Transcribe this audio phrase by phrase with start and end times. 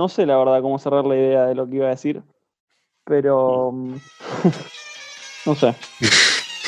[0.00, 2.22] No sé la verdad cómo cerrar la idea de lo que iba a decir,
[3.04, 3.96] pero mm,
[5.44, 5.74] no sé.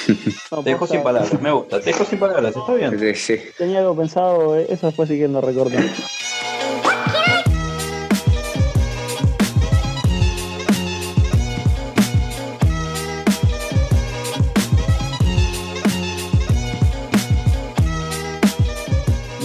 [0.62, 1.80] te dejo sin palabras, me gusta.
[1.80, 2.98] Te dejo sin palabras, está bien.
[2.98, 3.40] Sí, sí.
[3.56, 5.78] Tenía algo pensado, eh, eso después sí que no recuerdo.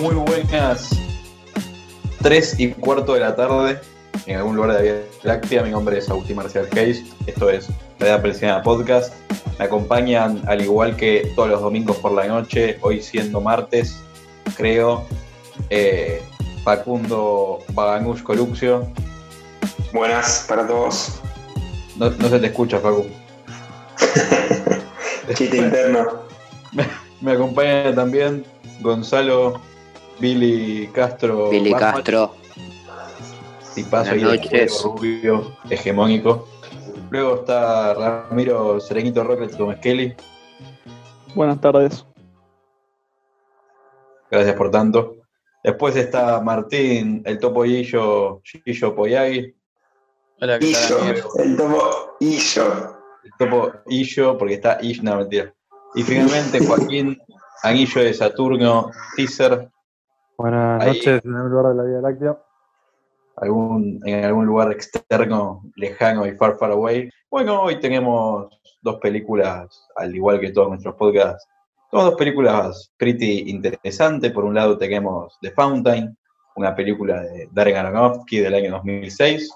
[0.02, 0.97] Muy buenas
[2.28, 3.80] 3 y cuarto de la tarde
[4.26, 5.64] en algún lugar de la Vía Láctea.
[5.64, 7.02] Mi nombre es Agustín Marcial Hayes.
[7.26, 9.14] Esto es La Edad Podcast.
[9.58, 14.04] Me acompañan, al igual que todos los domingos por la noche, hoy siendo martes,
[14.58, 15.06] creo,
[15.70, 16.22] eh,
[16.66, 18.86] Facundo Baganush Coluxio.
[19.94, 21.22] Buenas para todos.
[21.96, 23.06] No, no se te escucha, Facu.
[25.34, 26.24] Chiste interno.
[27.22, 28.46] Me acompaña también
[28.82, 29.62] Gonzalo
[30.20, 31.50] Billy Castro.
[31.50, 32.36] Billy Castro.
[33.76, 33.84] y
[34.22, 34.82] noches.
[34.84, 36.48] rubio, hegemónico.
[37.10, 40.16] Luego está Ramiro Serenito Rocket Gómez Kelly.
[41.36, 42.06] Buenas tardes.
[44.32, 45.16] Gracias por tanto.
[45.64, 49.54] Después está Martín, el topo Illo, Gillo Poyagi.
[50.42, 52.98] Hola, ¿qué Illo, tal, el topo Illo.
[53.24, 55.54] El topo Illo, porque está Illo, no mentira.
[55.96, 57.18] Y finalmente Joaquín
[57.64, 59.70] Anillo de Saturno, teaser,
[60.38, 60.90] Buenas Ahí.
[60.90, 62.38] noches en el lugar de la Vía Láctea.
[63.38, 67.10] algún, en algún lugar externo, lejano y far, far away.
[67.32, 68.48] Bueno, hoy tenemos
[68.84, 71.48] dos películas, al igual que todos nuestros podcasts,
[71.90, 74.32] tenemos dos películas pretty interesantes.
[74.32, 76.16] Por un lado tenemos The Fountain,
[76.56, 79.50] una película de Darren Aronofsky del año 2006.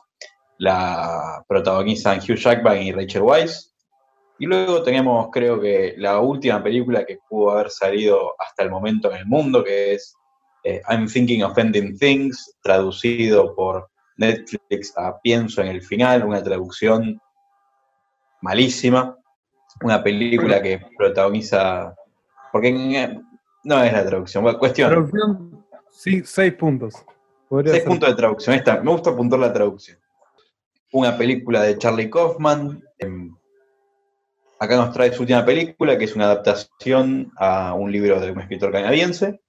[0.58, 3.72] La protagonizan Hugh Jackman y Rachel Weisz.
[4.40, 9.12] Y luego tenemos, creo que, la última película que pudo haber salido hasta el momento
[9.12, 10.16] en el mundo, que es
[10.64, 16.44] eh, I'm Thinking of Ending Things, traducido por Netflix a Pienso en el final, una
[16.44, 17.20] traducción
[18.42, 19.18] malísima.
[19.84, 21.96] Una película que protagoniza.
[22.52, 23.26] Porque en-
[23.64, 24.44] no es la traducción.
[24.44, 24.90] Bueno, cuestión.
[24.90, 26.94] Traducción, sí, seis puntos.
[27.48, 27.90] Podría Seis ser.
[27.90, 28.56] puntos de traducción.
[28.56, 29.98] Esta, me gusta apuntar la traducción.
[30.92, 32.84] Una película de Charlie Kaufman.
[33.00, 33.34] em,
[34.60, 38.40] acá nos trae su última película, que es una adaptación a un libro de un
[38.42, 39.42] escritor canadiense,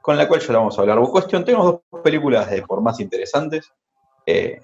[0.00, 0.98] con la cual ya la vamos a hablar.
[1.00, 3.70] Cuestión, tenemos dos películas de por más interesantes.
[4.26, 4.60] Eh,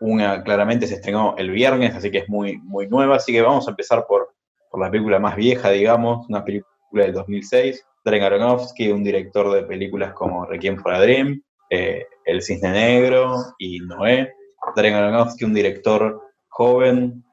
[0.00, 3.16] una claramente se estrenó el viernes, así que es muy, muy nueva.
[3.16, 4.34] Así que vamos a empezar por,
[4.70, 7.84] por la película más vieja, digamos, una película del 2006.
[8.04, 13.36] Darren Aronofsky, un director de películas como Requiem for a Dream, eh, El Cisne Negro
[13.58, 14.34] y Noé.
[14.76, 17.24] Darren Aronofsky, un director joven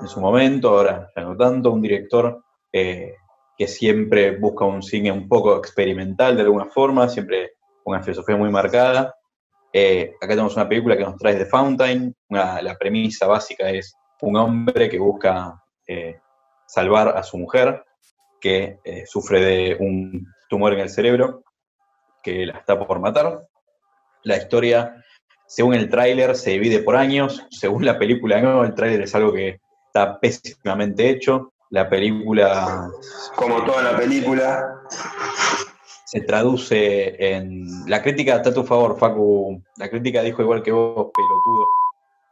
[0.00, 2.42] en su momento, ahora ya no tanto, un director
[2.72, 3.14] eh,
[3.56, 7.52] que siempre busca un cine un poco experimental de alguna forma, siempre
[7.84, 9.14] una filosofía muy marcada.
[9.72, 12.14] Eh, acá tenemos una película que nos trae The Fountain.
[12.28, 16.20] La premisa básica es un hombre que busca eh,
[16.66, 17.84] salvar a su mujer,
[18.40, 21.44] que eh, sufre de un tumor en el cerebro,
[22.22, 23.46] que la está por matar.
[24.22, 25.02] La historia,
[25.46, 27.46] según el tráiler, se divide por años.
[27.50, 31.51] Según la película, no, el tráiler es algo que está pésimamente hecho.
[31.72, 32.90] La película
[33.34, 34.74] Como toda la película.
[36.04, 37.64] se traduce en.
[37.88, 39.62] La crítica está a tu favor, Facu.
[39.78, 41.66] La crítica dijo igual que vos, pelotudo.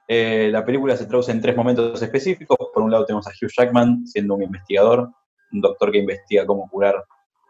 [0.06, 2.58] Eh, la película se traduce en tres momentos específicos.
[2.74, 5.08] Por un lado, tenemos a Hugh Jackman siendo un investigador,
[5.52, 7.02] un doctor que investiga cómo curar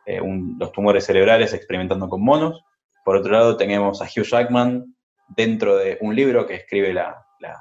[0.07, 2.63] eh, un- los tumores cerebrales experimentando con monos.
[3.05, 4.95] Por otro lado, tenemos a Hugh Jackman
[5.29, 7.61] dentro de un libro que escribe la, la-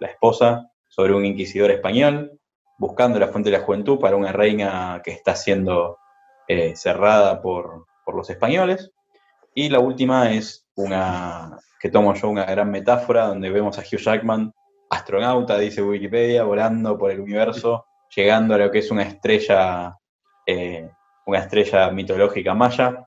[0.00, 2.37] la esposa sobre un inquisidor español,
[2.78, 5.98] buscando la fuente de la juventud para una reina que está siendo
[6.46, 8.92] eh, cerrada por, por los españoles.
[9.54, 13.98] Y la última es una que tomo yo una gran metáfora donde vemos a Hugh
[13.98, 14.52] Jackman,
[14.90, 17.84] astronauta, dice Wikipedia, volando por el universo,
[18.16, 19.96] llegando a lo que es una estrella,
[20.46, 20.88] eh,
[21.26, 23.06] una estrella mitológica maya.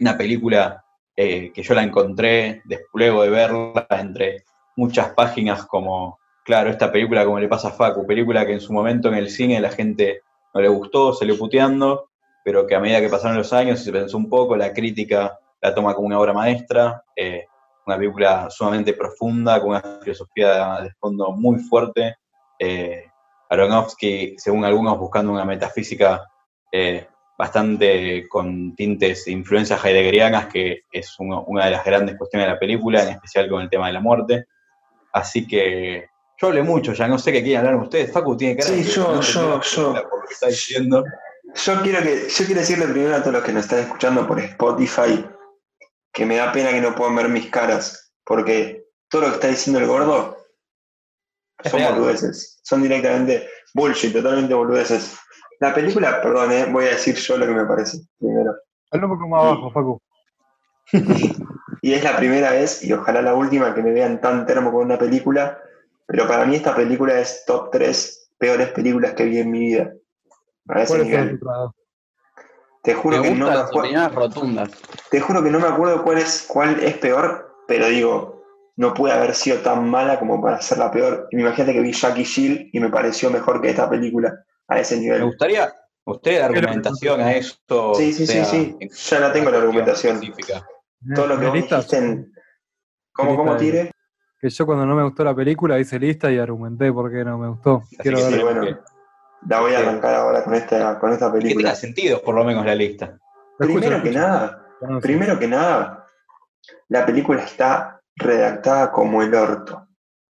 [0.00, 0.84] Una película
[1.14, 4.44] eh, que yo la encontré des- luego de verla entre
[4.76, 8.72] muchas páginas como, claro, esta película como le pasa a Facu, película que en su
[8.72, 10.22] momento en el cine la gente
[10.54, 12.08] no le gustó, salió puteando,
[12.44, 15.38] pero que a medida que pasaron los años y se pensó un poco, la crítica
[15.60, 17.46] la toma como una obra maestra, eh,
[17.86, 22.16] una película sumamente profunda, con una filosofía de fondo muy fuerte.
[22.58, 23.04] Eh,
[23.48, 26.28] Aronofsky, según algunos, buscando una metafísica
[26.70, 27.06] eh,
[27.38, 32.58] bastante con tintes e influencias heideggerianas, que es una de las grandes cuestiones de la
[32.58, 34.46] película, en especial con el tema de la muerte.
[35.12, 36.06] Así que
[36.38, 38.12] yo hablé mucho, ya no sé qué quieren hablar ustedes.
[38.12, 39.92] Facu tiene cara Sí, de que yo, no yo, yo.
[40.10, 41.04] Por lo que está diciendo.
[41.54, 44.40] Yo quiero, que, yo quiero decirle primero a todos los que nos están escuchando por
[44.40, 45.24] Spotify
[46.12, 49.48] que me da pena que no puedan ver mis caras, porque todo lo que está
[49.48, 50.36] diciendo el gordo
[51.62, 51.94] Es son real.
[51.94, 52.60] boludeces.
[52.62, 55.16] Son directamente bullshit, totalmente boludeces.
[55.60, 58.54] La película, perdón, eh, voy a decir yo lo que me parece primero.
[58.90, 60.00] Habla un poco más abajo, Facu.
[61.84, 64.84] Y es la primera vez, y ojalá la última, que me vean tan termo con
[64.84, 65.60] una película,
[66.06, 69.92] pero para mí esta película es top 3 peores películas que vi en mi vida.
[70.68, 71.40] A ese ¿Cuál es nivel.
[72.82, 74.70] Te juro, Me que no me acuerdo, rotundas.
[75.10, 78.42] te juro que no me acuerdo cuál es, cuál es peor, pero digo,
[78.76, 81.28] no puede haber sido tan mala como para ser la peor.
[81.30, 85.02] Imagínate que vi Jackie Jill y me pareció mejor que esta película a ese Me
[85.02, 85.24] nivel.
[85.26, 85.72] gustaría,
[86.04, 87.94] usted la argumentación a esto.
[87.94, 88.76] Sí, sí, sí, sea sí.
[88.90, 90.14] Ya la tengo la argumentación.
[90.16, 90.66] específica.
[91.14, 92.32] Todo lo que vos dijiste en...
[93.12, 93.91] ¿Cómo, cómo tire?
[94.42, 97.38] Que yo cuando no me gustó la película hice lista y argumenté por qué no
[97.38, 97.76] me gustó.
[97.84, 98.32] Así Quiero que ver.
[98.34, 98.60] Sí, bueno.
[98.62, 98.76] que-
[99.48, 101.74] La voy a arrancar ahora con esta, con esta que tenga película.
[101.76, 103.18] sentido, por lo menos, la lista.
[103.58, 106.06] Primero que nada, No primero que nada,
[106.88, 109.86] la película está redactada como el orto.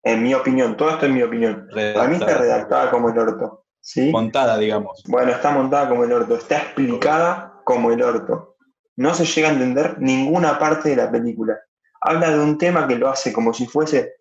[0.03, 1.69] En mi opinión, todo esto es mi opinión.
[1.71, 2.39] Para mí está Redactada.
[2.41, 3.65] redactada como el orto.
[3.81, 4.11] ¿Sí?
[4.11, 5.03] Montada, digamos.
[5.07, 8.57] Bueno, está montada como el orto, está explicada como el orto.
[8.97, 11.59] No se llega a entender ninguna parte de la película.
[12.01, 14.15] Habla de un tema que lo hace como si fuese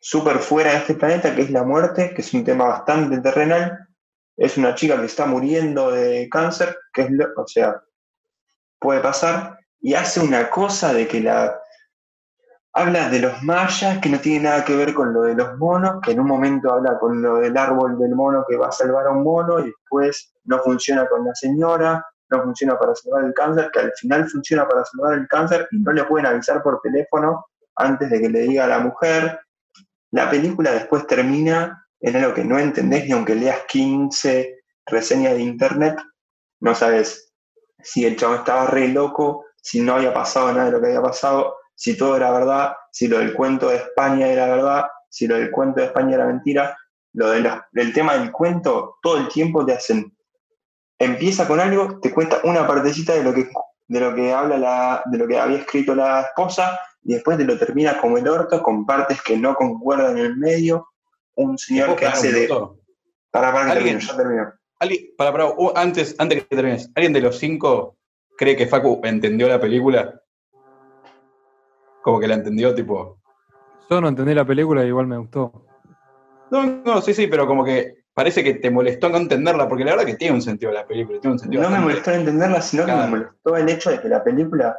[0.00, 3.88] súper fuera de este planeta, que es la muerte, que es un tema bastante terrenal.
[4.36, 7.80] Es una chica que está muriendo de cáncer, que es, lo- o sea,
[8.78, 11.60] puede pasar, y hace una cosa de que la...
[12.78, 15.98] Habla de los mayas, que no tiene nada que ver con lo de los monos,
[16.02, 19.06] que en un momento habla con lo del árbol del mono que va a salvar
[19.06, 23.34] a un mono, y después no funciona con la señora, no funciona para salvar el
[23.34, 26.80] cáncer, que al final funciona para salvar el cáncer y no le pueden avisar por
[26.82, 27.46] teléfono
[27.76, 29.40] antes de que le diga a la mujer.
[30.10, 35.40] La película después termina en algo que no entendés ni aunque leas 15 reseñas de
[35.40, 35.98] internet,
[36.60, 37.32] no sabes
[37.82, 41.02] si el chabón estaba re loco, si no había pasado nada de lo que había
[41.02, 45.36] pasado, si todo era verdad, si lo del cuento de España era verdad, si lo
[45.36, 46.76] del cuento de España era mentira.
[47.12, 50.15] Lo del tema del cuento, todo el tiempo te hacen.
[50.98, 53.48] Empieza con algo, te cuenta una partecita de lo que,
[53.88, 57.44] de lo que habla la, de lo que había escrito la esposa, y después te
[57.44, 60.88] lo termina como el orto, con partes que no concuerdan en el medio.
[61.34, 62.48] Un señor ¿Puedo que hace de.
[63.30, 63.98] Para, para que ¿Alguien?
[63.98, 64.52] termine, ya terminó.
[64.78, 67.96] Ali- para, para, uh, antes, antes que termines, ¿alguien de los cinco
[68.38, 70.20] cree que Facu entendió la película?
[72.02, 73.18] Como que la entendió, tipo.
[73.90, 75.66] Yo no entendí la película y igual me gustó.
[76.50, 79.90] No, no, sí, sí, pero como que parece que te molestó no entenderla, porque la
[79.90, 82.86] verdad que tiene un sentido la película, tiene un sentido No me molestó entenderla, sino
[82.86, 84.78] que me molestó el hecho de que la película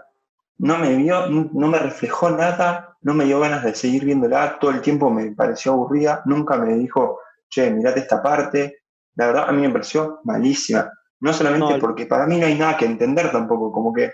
[0.58, 4.72] no me vio, no me reflejó nada, no me dio ganas de seguir viéndola, todo
[4.72, 8.80] el tiempo me pareció aburrida, nunca me dijo, che, mirate esta parte.
[9.14, 10.92] La verdad, a mí me pareció malísima.
[11.20, 14.14] No solamente No, porque para mí no hay nada que entender tampoco, como que,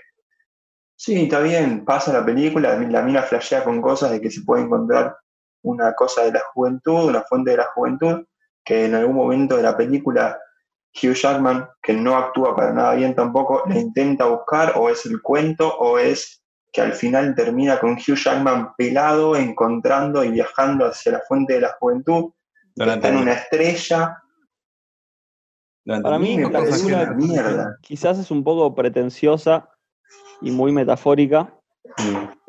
[0.96, 4.64] sí, está bien, pasa la película, la mina flashea con cosas de que se puede
[4.64, 5.16] encontrar
[5.62, 8.22] una cosa de la juventud, una fuente de la juventud,
[8.64, 10.38] que en algún momento de la película
[10.94, 15.20] Hugh Jackman, que no actúa para nada bien tampoco, le intenta buscar, o es el
[15.20, 21.12] cuento, o es que al final termina con Hugh Jackman pelado, encontrando y viajando hacia
[21.12, 22.32] la fuente de la juventud,
[22.76, 24.18] está en una estrella.
[25.84, 27.78] Para mí, me la parece película una mierda.
[27.82, 29.68] quizás es un poco pretenciosa
[30.40, 31.52] y muy metafórica.
[31.98, 32.43] Mm.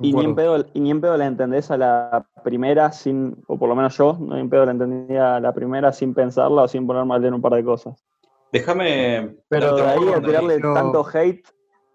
[0.00, 3.56] Y ni, en pedo, y ni en pedo la entendés a la primera sin, o
[3.58, 6.62] por lo menos yo, no ni en pedo la entendía a la primera sin pensarla
[6.62, 8.04] o sin ponerme a leer un par de cosas.
[8.50, 11.44] Déjame Pero de ahí a tirarle Yo- tanto hate,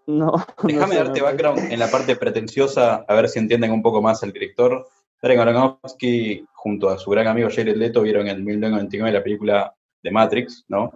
[0.06, 0.32] no.
[0.64, 4.00] Déjame no sé, darte background en la parte pretenciosa, a ver si entienden un poco
[4.00, 4.86] más al director.
[5.22, 10.10] Darren Aronofsky, junto a su gran amigo Jared Leto, vieron en 1999 la película de
[10.10, 10.90] Matrix, ¿no?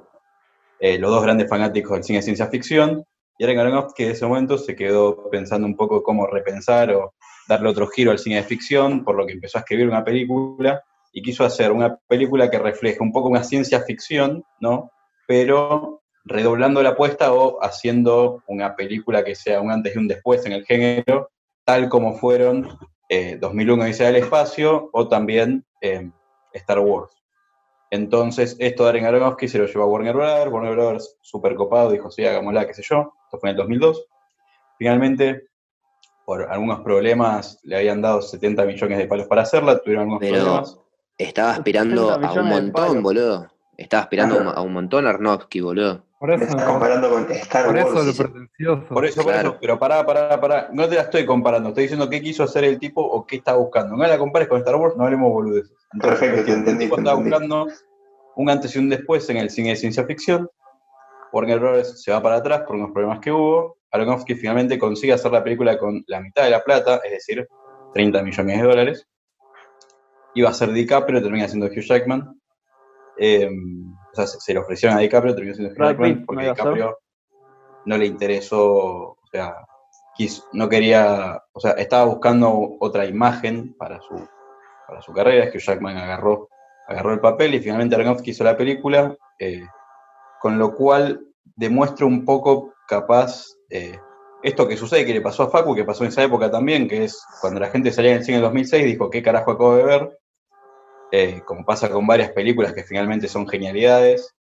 [0.78, 3.04] Eh, los dos grandes fanáticos del cine de ciencia ficción.
[3.38, 7.14] Y Darren Aronofsky en ese momento se quedó pensando un poco cómo repensar o
[7.48, 10.82] darle otro giro al cine de ficción, por lo que empezó a escribir una película
[11.12, 14.90] y quiso hacer una película que refleje un poco una ciencia ficción, ¿no?
[15.26, 20.44] Pero redoblando la apuesta o haciendo una película que sea un antes y un después
[20.46, 21.30] en el género,
[21.64, 22.68] tal como fueron
[23.08, 26.10] eh, 2001 Dice del Espacio o también eh,
[26.52, 27.12] Star Wars.
[27.90, 30.48] Entonces, esto Darren Aronofsky se lo llevó a Warner Bros.
[30.48, 31.16] Warner Bros.
[31.20, 33.12] super copado, dijo, sí, hagámosla, qué sé yo.
[33.34, 34.06] Esto fue en el 2002.
[34.78, 35.48] Finalmente,
[36.24, 40.36] por algunos problemas, le habían dado 70 millones de palos para hacerla, tuvieron algunos Pero-
[40.44, 40.78] problemas.
[41.18, 43.48] Estaba aspirando 70 a un montón, boludo.
[43.76, 46.04] Estaba aspirando a un- a un montón Arnowski, boludo.
[46.18, 48.06] Por eso, estás comparando con Star por eso Wars.
[48.06, 48.82] lo pretencioso.
[48.88, 49.48] Por eso, por Claro.
[49.50, 50.68] eso, pero pará, pará, pará.
[50.72, 53.54] No te la estoy comparando, estoy diciendo qué quiso hacer el tipo o qué está
[53.54, 53.96] buscando.
[53.96, 55.72] No la compares con Star Wars, no hablemos boludeces.
[56.00, 57.46] Perfecto, te el entendí, tipo te estaba entendí.
[57.48, 57.66] buscando
[58.36, 60.48] un antes y un después en el cine de ciencia ficción.
[61.34, 62.02] Warner Bros.
[62.02, 63.78] se va para atrás por unos problemas que hubo.
[63.90, 67.46] Aronofsky finalmente consigue hacer la película con la mitad de la plata, es decir,
[67.92, 69.08] 30 millones de dólares.
[70.34, 72.40] Iba a ser DiCaprio, termina siendo Hugh Jackman.
[73.18, 76.42] Eh, o sea, se, se le ofrecieron a DiCaprio, terminó siendo Hugh Jackman, porque.
[76.62, 76.98] DiCaprio
[77.86, 79.54] no le interesó, o sea,
[80.16, 84.14] quiso- no quería, o sea, estaba buscando otra imagen para su,
[84.88, 86.48] para su carrera, es que Jackman agarró,
[86.88, 89.62] agarró el papel y finalmente Aronofsky hizo la película, eh,
[90.44, 93.98] con lo cual demuestra un poco capaz eh,
[94.42, 97.04] esto que sucede, que le pasó a Facu, que pasó en esa época también, que
[97.04, 99.84] es cuando la gente salía en el cine en 2006, dijo, ¿qué carajo acabo de
[99.84, 100.18] ver?
[101.12, 104.34] Eh, como pasa con varias películas que finalmente son genialidades,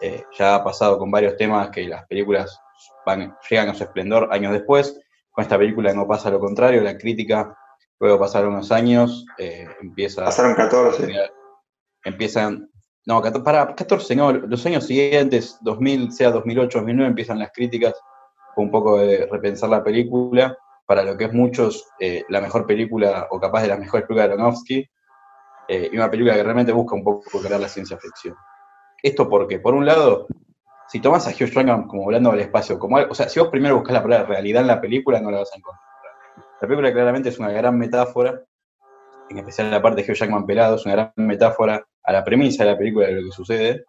[0.00, 2.56] eh, ya ha pasado con varios temas que las películas
[3.04, 5.00] van, llegan a su esplendor años después,
[5.32, 7.58] con esta película no pasa lo contrario, la crítica,
[7.98, 11.12] luego pasaron unos años, eh, empieza Pasaron 14.
[12.04, 12.70] empiezan,
[13.08, 17.94] no, para 14, no, los años siguientes, 2000, sea 2008, 2009, empiezan las críticas,
[18.54, 22.66] con un poco de repensar la película, para lo que es muchos eh, la mejor
[22.66, 24.90] película, o capaz de las mejores películas de Aronofsky,
[25.68, 28.36] eh, y una película que realmente busca un poco crear la ciencia ficción.
[29.02, 30.26] Esto porque, por un lado,
[30.88, 33.76] si tomas a Hugh Jackman como volando al espacio, como o sea, si vos primero
[33.76, 35.80] buscas la palabra realidad en la película, no la vas a encontrar.
[36.60, 38.38] La película claramente es una gran metáfora,
[39.30, 42.64] en especial la parte de Hugh Jackman pelado, es una gran metáfora a la premisa
[42.64, 43.84] de la película de lo que sucede,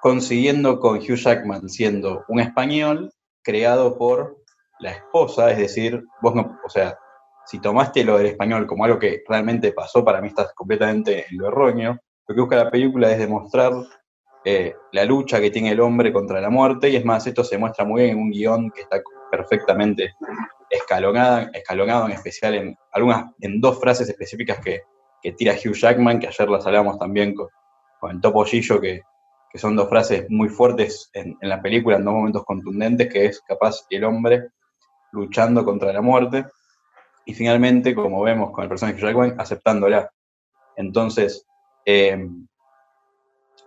[0.00, 3.12] consiguiendo con Hugh Jackman siendo un español
[3.42, 4.38] creado por
[4.78, 6.96] la esposa, es decir, vos no, o sea,
[7.44, 11.36] si tomaste lo del español como algo que realmente pasó, para mí estás completamente en
[11.36, 11.98] lo erróneo.
[12.26, 13.72] Lo que busca la película es demostrar
[14.42, 17.58] eh, la lucha que tiene el hombre contra la muerte, y es más, esto se
[17.58, 20.14] muestra muy bien en un guion que está perfectamente
[20.70, 24.84] escalonada, escalonado, en especial en algunas, en dos frases específicas que,
[25.22, 27.48] que tira Hugh Jackman, que ayer las hablamos también con,
[28.10, 29.02] el Topo Gillo, que,
[29.50, 33.26] que son dos frases muy fuertes en, en la película, en dos momentos contundentes, que
[33.26, 34.48] es capaz el hombre
[35.12, 36.46] luchando contra la muerte,
[37.24, 40.10] y finalmente, como vemos con el personaje de Hugh Jackman, aceptándola.
[40.76, 41.46] Entonces,
[41.84, 42.26] eh,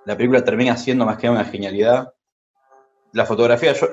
[0.05, 2.13] la película termina siendo más que una genialidad.
[3.13, 3.89] La fotografía, yo,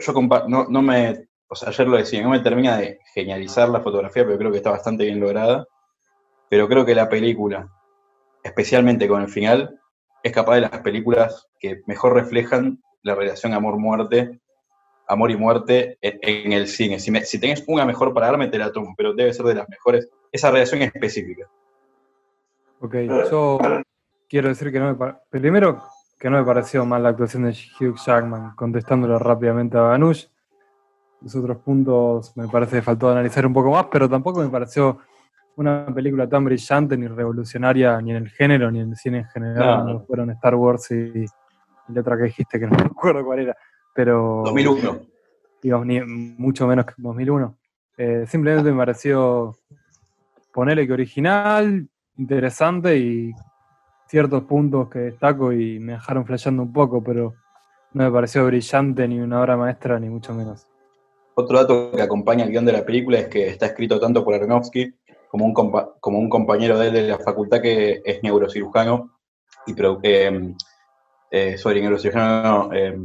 [0.48, 4.24] no, no me, o sea, ayer lo decía, no me termina de genializar la fotografía,
[4.24, 5.66] pero creo que está bastante bien lograda.
[6.50, 7.68] Pero creo que la película,
[8.42, 9.80] especialmente con el final,
[10.22, 14.40] es capaz de las películas que mejor reflejan la relación amor-muerte,
[15.06, 16.98] amor y muerte en, el cine.
[16.98, 19.68] Si, me- tenés una mejor para darme, te la tomo, pero debe ser de las
[19.68, 21.46] mejores, esa relación específica.
[22.80, 22.96] Ok,
[23.30, 23.58] yo
[24.28, 25.82] quiero decir que no me primero
[26.18, 30.26] que no me pareció mal la actuación de Hugh Jackman, contestándolo rápidamente a Ganush.
[31.22, 34.98] Los otros puntos me parece que faltó analizar un poco más, pero tampoco me pareció
[35.56, 39.26] una película tan brillante ni revolucionaria ni en el género ni en el cine en
[39.26, 41.26] general, No, fueron Star Wars y, y
[41.88, 43.56] la otra que dijiste que no me acuerdo cuál era.
[43.94, 45.00] Pero 2001.
[45.62, 47.56] digamos, ni mucho menos que 2001.
[47.98, 49.54] Eh, simplemente me pareció
[50.52, 53.32] ponerle que original, interesante y
[54.06, 57.34] ciertos puntos que destaco y me dejaron flasheando un poco, pero
[57.92, 60.66] no me pareció brillante ni una obra maestra, ni mucho menos.
[61.34, 64.34] Otro dato que acompaña el guion de la película es que está escrito tanto por
[64.34, 64.92] Aronofsky
[65.30, 69.16] como un, compa- como un compañero de él de la facultad que es neurocirujano
[69.66, 70.54] y produ- eh,
[71.30, 72.96] eh, sorry, neurocirujano, no, eh,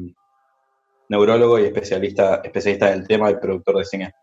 [1.10, 4.14] neurólogo y especialista, especialista del tema y productor de cine.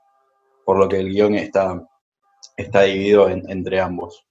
[0.65, 1.81] Por lo que el guion está,
[2.57, 4.27] está dividido en- entre ambos.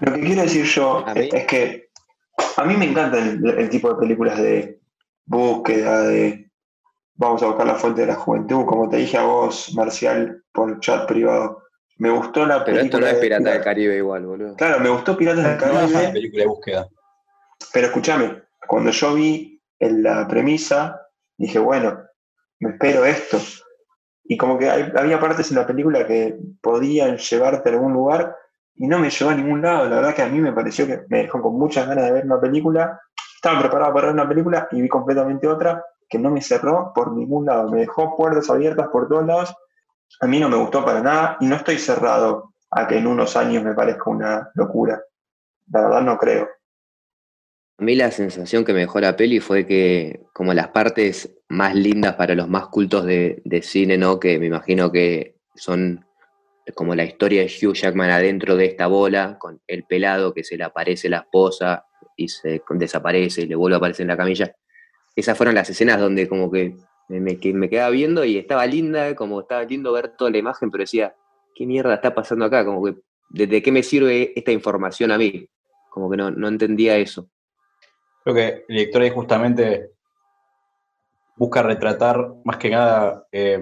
[0.00, 1.88] Lo que quiero decir yo es que
[2.56, 4.80] a mí me encanta el, el tipo de películas de
[5.26, 6.50] búsqueda, de
[7.16, 10.78] vamos a buscar la fuente de la juventud, como te dije a vos, Marcial, por
[10.80, 11.64] chat privado.
[12.00, 14.56] Me gustó la Pero esto no película es de- Pirata del Caribe igual, boludo.
[14.56, 16.88] Claro, me gustó Piratas del No es una Caribe, película de búsqueda.
[17.72, 21.00] pero escúchame, cuando yo vi en la premisa,
[21.36, 21.98] dije, bueno,
[22.58, 23.38] me espero esto.
[24.24, 28.36] Y como que hay- había partes en la película que podían llevarte a algún lugar
[28.76, 29.88] y no me llevó a ningún lado.
[29.88, 32.24] La verdad que a mí me pareció que me dejó con muchas ganas de ver
[32.24, 32.98] una película.
[33.34, 37.12] Estaba preparado para ver una película y vi completamente otra que no me cerró por
[37.12, 37.70] ningún lado.
[37.70, 39.54] Me dejó puertas abiertas por todos lados.
[40.20, 43.36] A mí no me gustó para nada y no estoy cerrado a que en unos
[43.36, 45.00] años me parezca una locura.
[45.70, 46.48] La verdad no creo.
[47.78, 51.74] A mí la sensación que me dejó la peli fue que como las partes más
[51.74, 54.20] lindas para los más cultos de, de cine, ¿no?
[54.20, 56.04] Que me imagino que son
[56.74, 60.56] como la historia de Hugh Jackman adentro de esta bola, con el pelado que se
[60.56, 61.86] le aparece la esposa
[62.16, 64.54] y se desaparece y le vuelve a aparecer en la camilla.
[65.16, 66.76] Esas fueron las escenas donde como que
[67.18, 70.70] me, que me quedaba viendo y estaba linda, como estaba lindo ver toda la imagen,
[70.70, 71.16] pero decía,
[71.54, 72.64] ¿qué mierda está pasando acá?
[72.64, 72.94] Como que,
[73.30, 75.48] ¿de, de qué me sirve esta información a mí?
[75.90, 77.28] Como que no, no entendía eso.
[78.22, 79.90] Creo que el director ahí justamente
[81.36, 83.58] busca retratar más que nada eh,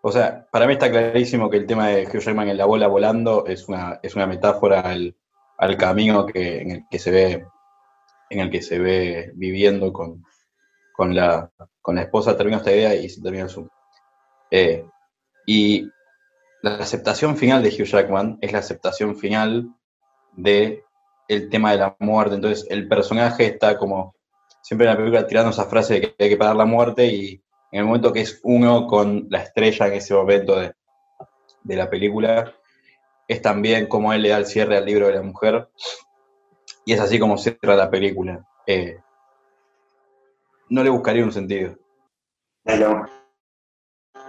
[0.00, 2.88] O sea, para mí está clarísimo que el tema de Hugh Jackman en la bola
[2.88, 5.14] volando es una, es una metáfora al,
[5.76, 7.46] camino que, en el que se ve
[8.30, 10.24] en el que se ve viviendo con,
[11.00, 12.36] con, la, con la esposa.
[12.36, 13.68] Termino esta idea y se el Zoom.
[14.50, 14.84] Eh,
[15.46, 15.88] y
[16.60, 19.74] la aceptación final de Hugh Jackman es la aceptación final
[20.36, 20.84] de
[21.26, 22.34] el tema de la muerte.
[22.34, 24.14] Entonces, el personaje está como
[24.60, 27.42] siempre en la película tirando esa frase de que hay que parar la muerte y
[27.72, 30.74] en el momento que es uno con la estrella en ese momento de,
[31.64, 32.52] la película,
[33.26, 35.68] es también como él le da el cierre al libro de la mujer,
[36.84, 38.44] y es así como cierra la película.
[38.66, 38.98] Eh,
[40.70, 41.78] no le buscaría un sentido.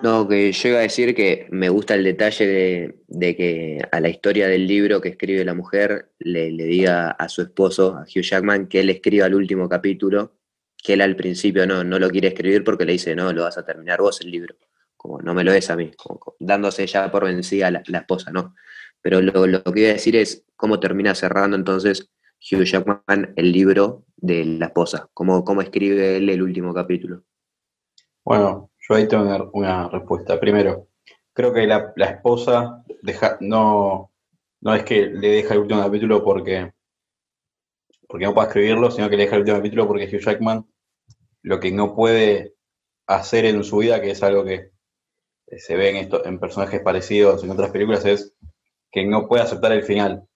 [0.03, 4.09] No, que yo iba a decir que me gusta el detalle de, que a la
[4.09, 8.23] historia del libro que escribe la mujer le, le, diga a su esposo, a Hugh
[8.23, 10.33] Jackman, que él escriba el último capítulo
[10.81, 13.57] que él al principio no, no lo quiere escribir porque le dice, no, lo vas
[13.57, 14.55] a terminar vos el libro,
[14.97, 15.91] como no me lo es a mí,
[16.39, 18.55] dándose ya por vencida la, la esposa, ¿no?
[19.01, 22.09] Pero lo, lo, que iba a decir es cómo termina cerrando entonces
[22.41, 27.23] Hugh Jackman el libro de la esposa, cómo, cómo escribe él el último capítulo.
[28.23, 30.39] Bueno, yo ahí tengo una, respuesta.
[30.39, 30.87] Primero,
[31.33, 34.11] creo que la, la esposa deja, no,
[34.61, 36.71] no es que le deja el último capítulo porque
[38.07, 40.65] porque no pueda escribirlo, sino que le deja el último capítulo porque Hugh Jackman
[41.43, 42.55] lo que no puede
[43.07, 44.71] hacer en su vida, que es algo que
[45.57, 48.33] se ve en, esto, en personajes parecidos en otras películas, es
[48.91, 50.27] que no puede aceptar el final,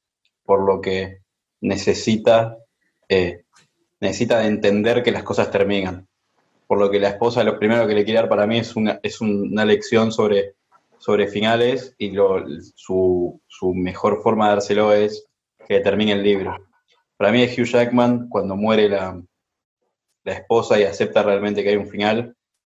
[0.44, 1.25] por lo que
[1.62, 2.58] necesita,
[3.10, 3.44] eh,
[4.00, 6.08] necesita de entender que las cosas terminan.
[6.68, 9.00] Por lo que la esposa lo primero que le quiere dar para mí es una,
[9.04, 10.56] es una lección sobre,
[10.98, 12.14] sobre finales y
[12.76, 15.28] su, su mejor forma de dárselo es
[15.68, 16.58] que termine el libro.
[17.18, 19.22] Para mí es Hugh Jackman, cuando muere la,
[20.24, 22.36] la esposa y acepta realmente que hay un final,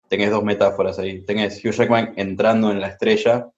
[0.09, 1.25] tenés dos metáforas ahí.
[1.25, 3.51] Tenés Hugh Jackman entrando en la estrella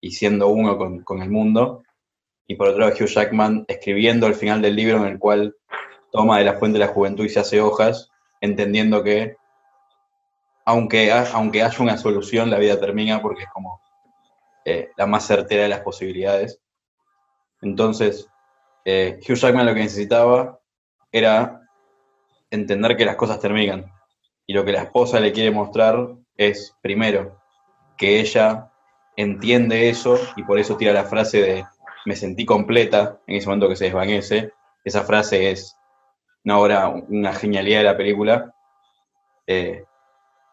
[0.00, 1.82] y siendo uno con, el mundo,
[2.50, 5.54] y por otro lado Hugh Jackman escribiendo el final del libro en el cual
[6.10, 8.10] toma de la fuente de la juventud y se hace hojas,
[8.40, 9.36] entendiendo que
[10.64, 13.80] aunque, aunque haya una solución, la vida termina porque es como
[14.64, 16.60] eh, la más certera de las posibilidades.
[17.62, 18.28] Entonces,
[18.84, 20.58] eh, Hugh Jackman lo que necesitaba
[21.12, 21.60] era
[22.50, 23.92] entender que las cosas terminan.
[24.44, 27.40] Y lo que la esposa le quiere mostrar es, primero,
[27.96, 28.72] que ella
[29.16, 31.64] entiende eso y por eso tira la frase de
[32.04, 34.52] me sentí completa en ese momento que se desvanece.
[34.84, 35.76] Esa frase es
[36.44, 38.54] una obra, una genialidad de la película.
[39.46, 39.84] Eh,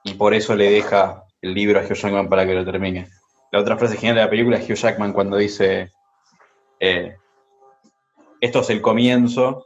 [0.04, 3.08] y por eso le deja el libro a Hugh Jackman para que lo termine.
[3.52, 5.92] La otra frase genial de la película es Hugh Jackman cuando dice,
[6.80, 7.16] eh,
[8.42, 9.66] esto es el comienzo,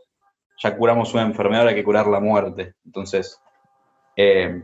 [0.61, 2.75] ya curamos una enfermedad, hay que curar la muerte.
[2.85, 3.39] Entonces,
[4.15, 4.63] eh,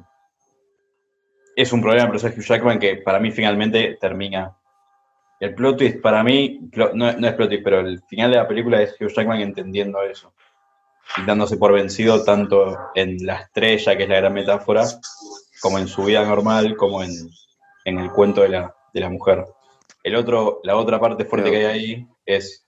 [1.55, 4.56] es un problema pero Hugh Jackman que para mí finalmente termina.
[5.39, 6.59] El plot twist para mí,
[6.93, 10.33] no, es plot twist, pero el final de la película es Hugh Jackman entendiendo eso
[11.15, 14.85] y dándose por vencido tanto en la estrella, que es la gran metáfora,
[15.61, 17.11] como en su vida normal, como en,
[17.85, 19.45] el cuento de la, de la mujer.
[20.03, 22.67] El otro, la otra parte fuerte que hay ahí es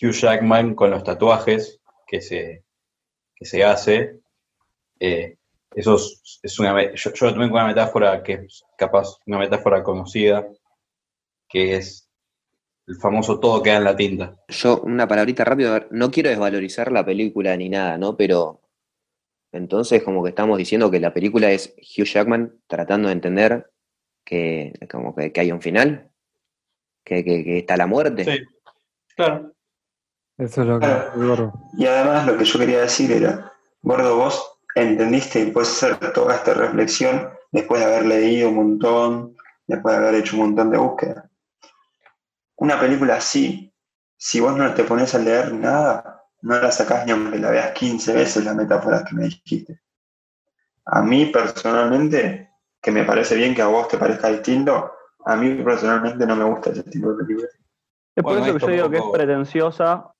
[0.00, 2.64] Hugh Jackman con los tatuajes que se,
[3.40, 4.20] se hace.
[5.00, 5.36] Eh,
[5.74, 5.96] eso
[6.42, 6.94] es, una.
[6.94, 10.46] Yo, yo, lo tomé como una metáfora que es capaz, una metáfora conocida,
[11.52, 12.08] que es
[12.86, 14.36] el famoso todo queda en la tinta.
[14.48, 18.16] Yo, una palabrita rápido, no quiero desvalorizar la película ni nada, ¿no?
[18.16, 18.62] Pero
[19.52, 23.70] entonces, como que estamos diciendo que la película es Hugh Jackman tratando de entender
[24.24, 26.10] que, como que, hay un final,
[27.04, 28.24] que, que está la muerte.
[28.24, 28.38] Sí,
[29.14, 29.52] claro.
[30.38, 30.86] Eso es lo que
[31.76, 36.34] Y además lo que yo quería decir era, Gordo, vos entendiste y puedes hacer toda
[36.34, 39.36] esta reflexión después de haber leído un montón,
[39.66, 41.30] después de haber hecho un montón de búsqueda.
[42.62, 43.74] Una película así,
[44.16, 47.72] si vos no te pones a leer nada, no la sacás ni aunque la veas
[47.72, 49.80] 15 veces las metáforas que me dijiste.
[50.84, 54.92] A mí personalmente, que me parece bien que a vos te parezca distinto,
[55.24, 57.50] a mí personalmente no me gusta ese tipo de películas.
[58.14, 60.12] Es por eso que yo digo que es pretenciosa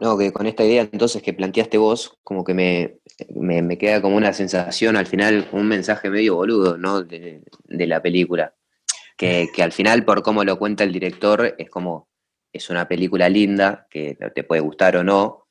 [0.00, 2.98] no, que con esta idea entonces que planteaste vos, como que me,
[3.34, 7.02] me, queda como una sensación, al final, un mensaje medio boludo, ¿no?
[7.02, 8.54] De, la película.
[9.18, 12.08] Que, al final, por cómo lo cuenta el director, es como,
[12.52, 15.48] es una película linda, que te puede gustar o no,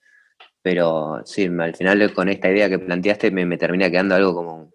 [0.61, 4.71] pero sí, al final con esta idea que planteaste me, termina quedando algo como,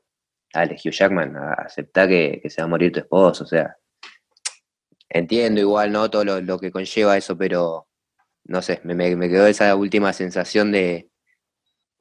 [0.52, 3.76] dale, Hugh Jackman, aceptá que, que, se va a morir tu esposo, o sea,
[5.08, 6.10] entiendo igual, ¿no?
[6.10, 7.88] Todo lo, lo que conlleva eso, pero
[8.44, 11.10] no sé, me, me, quedó esa última sensación de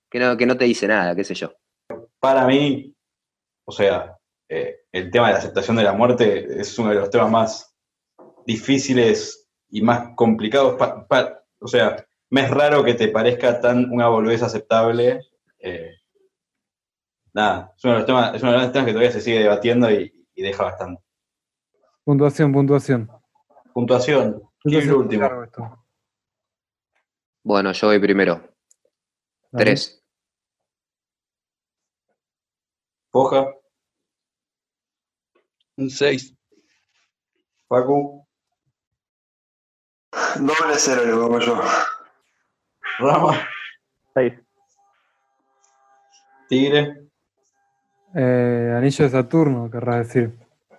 [0.09, 1.53] que no, que no te dice nada, qué sé yo.
[2.19, 2.93] Para mí,
[3.65, 4.17] o sea,
[4.49, 7.75] eh, el tema de la aceptación de la muerte es uno de los temas más
[8.45, 10.77] difíciles y más complicados.
[11.59, 15.21] o sea, me es raro que te parezca tan una boludez aceptable.
[15.59, 15.95] Eh,
[17.33, 19.39] nada, es uno, de los temas, es uno de los temas que todavía se sigue
[19.39, 21.03] debatiendo y, deja bastante.
[22.03, 23.09] Puntuación, puntuación.
[23.73, 24.41] Puntuación.
[24.63, 25.85] ¿Quién es el último?
[27.43, 28.41] Bueno, yo voy primero.
[29.51, 30.03] Tres.
[33.11, 33.60] Foja.
[35.81, 36.37] Un seis.
[37.67, 38.23] Facu.
[40.35, 41.59] Doble cero le pongo yo.
[42.99, 43.33] Rama.
[44.13, 44.33] 6.
[46.47, 47.09] Tigre.
[48.13, 50.37] Eh, anillo de Saturno, querrás decir.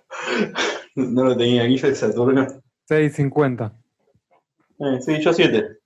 [0.95, 2.47] no lo tenía, anillo de Saturno.
[2.89, 3.73] 6.50.
[4.79, 5.79] Eh, sí, yo 7.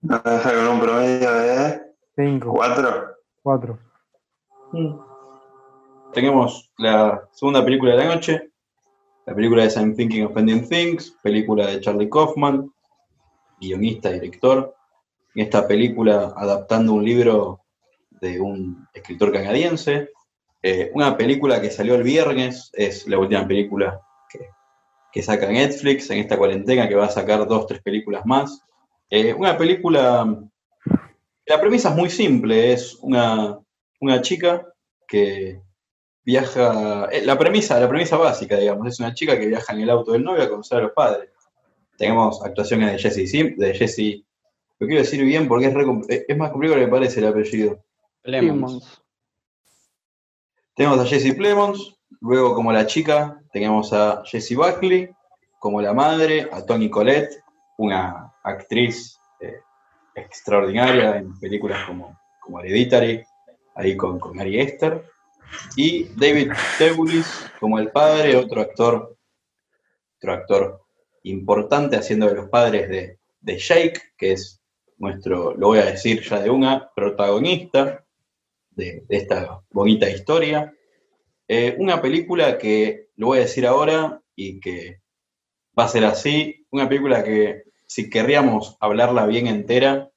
[0.00, 1.80] No, con un promedio de
[2.16, 2.52] 5.
[2.52, 3.16] 4.
[3.42, 3.78] 4.
[6.16, 8.48] Tenemos la segunda película de la noche,
[9.26, 12.72] la película de I'm Thinking of Ending Things, película de Charlie Kaufman,
[13.60, 14.74] guionista, director.
[15.34, 17.60] En esta película adaptando un libro
[18.08, 20.08] de un escritor canadiense.
[20.62, 24.00] Eh, una película que salió el viernes, es la última película
[24.30, 24.38] que,
[25.12, 28.62] que, saca Netflix en esta cuarentena, que va a sacar dos, tres películas más.
[29.10, 30.34] Eh, una película,
[31.44, 33.58] la premisa es muy simple, es una,
[34.00, 34.66] una chica
[35.06, 35.65] que
[36.26, 39.90] viaja, eh, la premisa, la premisa básica, digamos, es una chica que viaja en el
[39.90, 41.30] auto del novio a conocer a los padres.
[41.96, 44.24] Tenemos actuaciones de Jesse Sim, de Jesse,
[44.78, 45.74] lo quiero decir bien porque es,
[46.08, 47.78] eh, es más complicado que me parece el apellido.
[48.22, 49.02] Plemons.
[50.74, 55.08] Tenemos a Jesse Plemons, luego como la chica tenemos a Jessie Buckley,
[55.60, 57.40] como la madre, a Tony Collette,
[57.78, 59.60] una actriz eh,
[60.16, 63.22] extraordinaria en películas como, como Hereditary,
[63.76, 65.15] ahí con, con Ari Esther.
[65.76, 69.16] Y David Teulis como el padre, otro actor,
[70.18, 70.82] otro actor
[71.22, 74.60] importante haciendo de los padres de, de Jake, que es
[74.98, 78.04] nuestro, lo voy a decir ya de una, protagonista
[78.70, 80.74] de, esta bonita historia.
[81.48, 85.00] Eh, una película que lo voy a decir ahora y que
[85.78, 90.10] va a ser así, una película que si querríamos hablarla bien entera,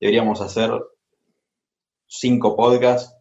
[0.00, 0.70] deberíamos hacer
[2.06, 3.13] cinco podcasts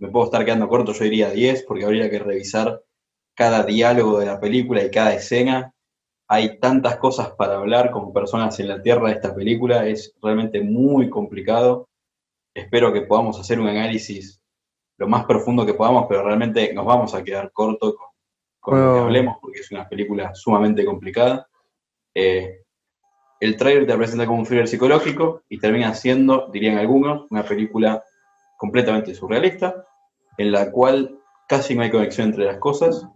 [0.00, 2.82] me puedo estar quedando corto, yo diría 10, porque habría que revisar
[3.34, 5.74] cada diálogo de la película y cada escena.
[6.26, 10.62] Hay tantas cosas para hablar como personas en la Tierra de esta película, es realmente
[10.62, 11.86] muy complicado.
[12.54, 14.42] Espero que podamos hacer un análisis
[14.96, 17.94] lo más profundo que podamos, pero realmente nos vamos a quedar corto
[18.58, 21.46] con, lo que hablemos, porque es una película sumamente complicada.
[22.14, 22.62] Eh,
[23.38, 28.02] el trailer te presenta como un thriller psicológico y termina siendo, dirían algunos, una película
[28.56, 29.86] completamente surrealista
[30.40, 33.06] en la cual casi no hay conexión entre las cosas,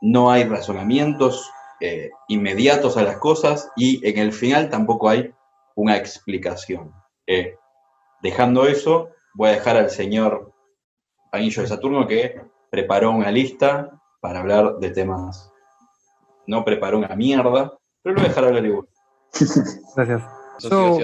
[0.00, 5.34] no hay razonamientos eh, inmediatos a las cosas y en el final tampoco hay
[5.74, 6.94] una explicación.
[7.26, 7.58] Eh,
[8.22, 10.50] dejando eso, voy a dejar al señor
[11.30, 15.52] Anillo de Saturno que preparó una lista para hablar de temas.
[16.46, 18.88] No preparó una mierda, pero lo voy a dejar hablar igual.
[19.94, 20.22] Gracias.
[20.60, 21.00] Yo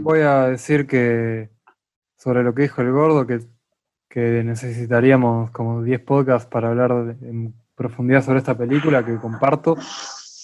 [0.00, 1.50] voy a decir que
[2.16, 3.61] sobre lo que dijo el gordo, que
[4.12, 9.74] que necesitaríamos como 10 podcasts para hablar en profundidad sobre esta película que comparto,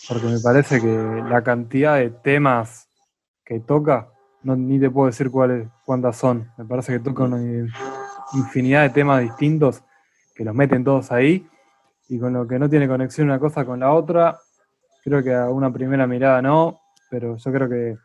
[0.09, 2.89] porque me parece que la cantidad de temas
[3.45, 4.09] que toca,
[4.43, 7.69] no, ni te puedo decir cuáles, cuántas son, me parece que toca una
[8.33, 9.83] infinidad de temas distintos
[10.35, 11.47] que los meten todos ahí
[12.09, 14.39] y con lo que no tiene conexión una cosa con la otra,
[15.05, 17.99] creo que a una primera mirada no, pero yo creo que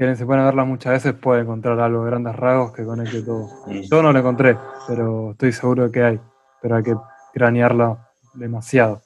[0.00, 3.50] quien se pueden verla muchas veces puede encontrar algo de grandes rasgos que conecte todo.
[3.68, 4.56] Yo no lo encontré,
[4.88, 6.20] pero estoy seguro de que hay,
[6.62, 6.94] pero hay que
[7.34, 9.02] cranearla demasiado.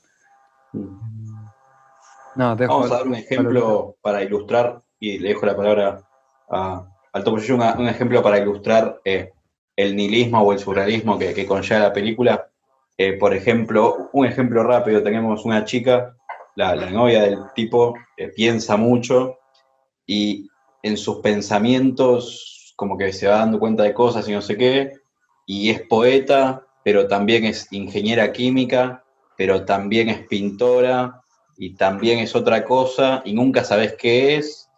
[2.37, 6.01] Vamos a dar un ejemplo para ilustrar, y le dejo la palabra
[6.49, 7.41] a, al Topo
[7.79, 9.33] un ejemplo para ilustrar eh,
[9.75, 12.51] el nihilismo o el surrealismo que, que conlleva la película.
[12.97, 16.15] Eh, por ejemplo, un ejemplo rápido, tenemos una chica,
[16.55, 19.39] la, novia del tipo, que piensa mucho
[20.07, 20.49] y
[20.85, 24.93] en sus pensamientos como que se va dando cuenta de cosas y no sé qué,
[25.47, 29.03] y es poeta, pero también es ingeniera química,
[29.39, 31.23] pero también es pintora,
[31.57, 34.69] y también es otra cosa, y nunca sabes qué es,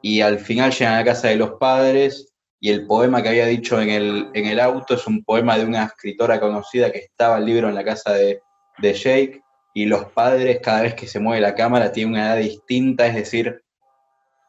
[0.00, 3.46] y al final llegan a la casa de los padres, y el poema que había
[3.46, 7.36] dicho en el, en el auto es un poema de una escritora conocida que estaba
[7.36, 8.40] el libro en la casa de,
[8.78, 9.42] de Jake,
[9.74, 13.14] y los padres cada vez que se mueve la cámara tienen una edad distinta, es
[13.14, 13.62] decir,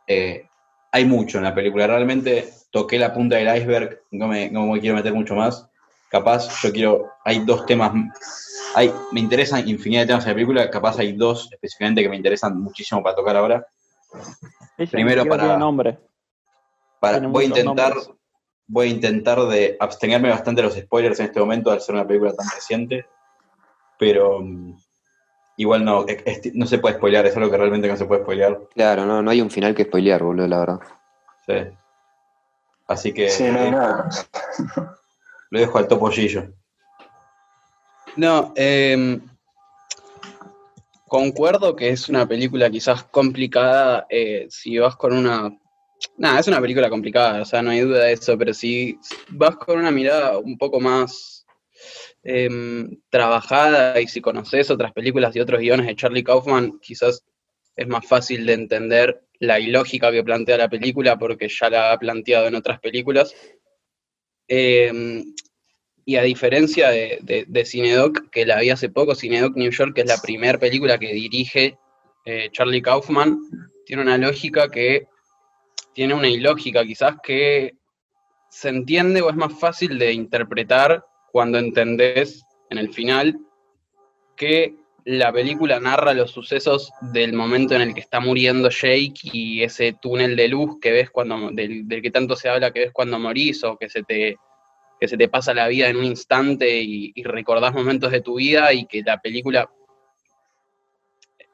[0.07, 0.45] eh,
[0.91, 1.87] hay mucho en la película.
[1.87, 4.49] Realmente toqué la punta del iceberg, no me,
[4.79, 5.67] quiero meter mucho más.
[6.09, 7.93] capaz yo quiero, hay dos temas,
[8.75, 12.17] hay, me interesan infinidad de temas en la película, capaz hay dos específicamente que me
[12.17, 13.65] interesan muchísimo para tocar ahora.
[14.91, 15.97] Primero para, nombre.
[16.99, 17.93] para voy a intentar
[18.67, 22.07] voy a intentar de abstenerme bastante de los spoilers en este momento al ser una
[22.07, 23.05] película tan reciente,
[23.99, 24.77] pero mm,
[25.57, 26.05] igual no,
[26.53, 28.59] no se puede spoilear, es algo que realmente no se puede spoilear.
[28.73, 30.79] Claro, no, no hay un final que spoilear, boludo, la verdad.
[31.45, 31.77] Sí.
[32.87, 33.29] Así que.
[33.29, 34.09] Sí, no hay nada.
[35.49, 36.53] Lo dejo al topollillo.
[38.15, 39.19] No, eh,
[41.11, 45.57] concuerdo que es una película quizás complicada eh, si vas con una...
[46.17, 49.57] Nada, es una película complicada, o sea, no hay duda de eso, pero si vas
[49.57, 51.40] con una mirada un poco más
[52.23, 57.23] em, trabajada y si conoces otras películas y otros guiones de Charlie Kaufman, quizás
[57.75, 61.99] es más fácil de entender la ilógica que plantea la película porque ya la ha
[61.99, 63.33] planteado en otras películas.
[64.47, 65.23] Eh,
[66.05, 70.01] y a diferencia de, de, Cinedoc, que la vi hace poco, Cinedoc New York, que
[70.01, 71.77] es la primera película que dirige
[72.25, 73.39] eh, Charlie Kaufman,
[73.85, 75.07] tiene una lógica que
[75.93, 77.73] tiene una ilógica, quizás que
[78.49, 83.39] se entiende o es más fácil de interpretar cuando entendés en el final
[84.35, 89.63] que la película narra los sucesos del momento en el que está muriendo Jake y
[89.63, 93.17] ese túnel de luz que ves cuando, del, que tanto se habla que ves cuando
[93.17, 94.37] morís o que se te
[94.99, 98.71] que se te pasa la vida en un instante y, recordás momentos de tu vida
[98.71, 99.67] y que la película,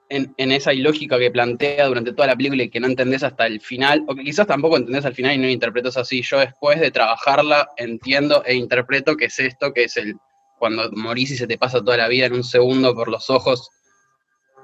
[0.10, 3.62] en, esa ilógica que plantea durante toda la película y que no entendés hasta el
[3.62, 6.92] final, o que quizás tampoco entendés al final y no interpretas así, yo después de
[6.92, 10.16] trabajarla entiendo e interpreto que es esto, que es el
[10.58, 13.70] cuando morís se te pasa toda la vida en un segundo por los ojos,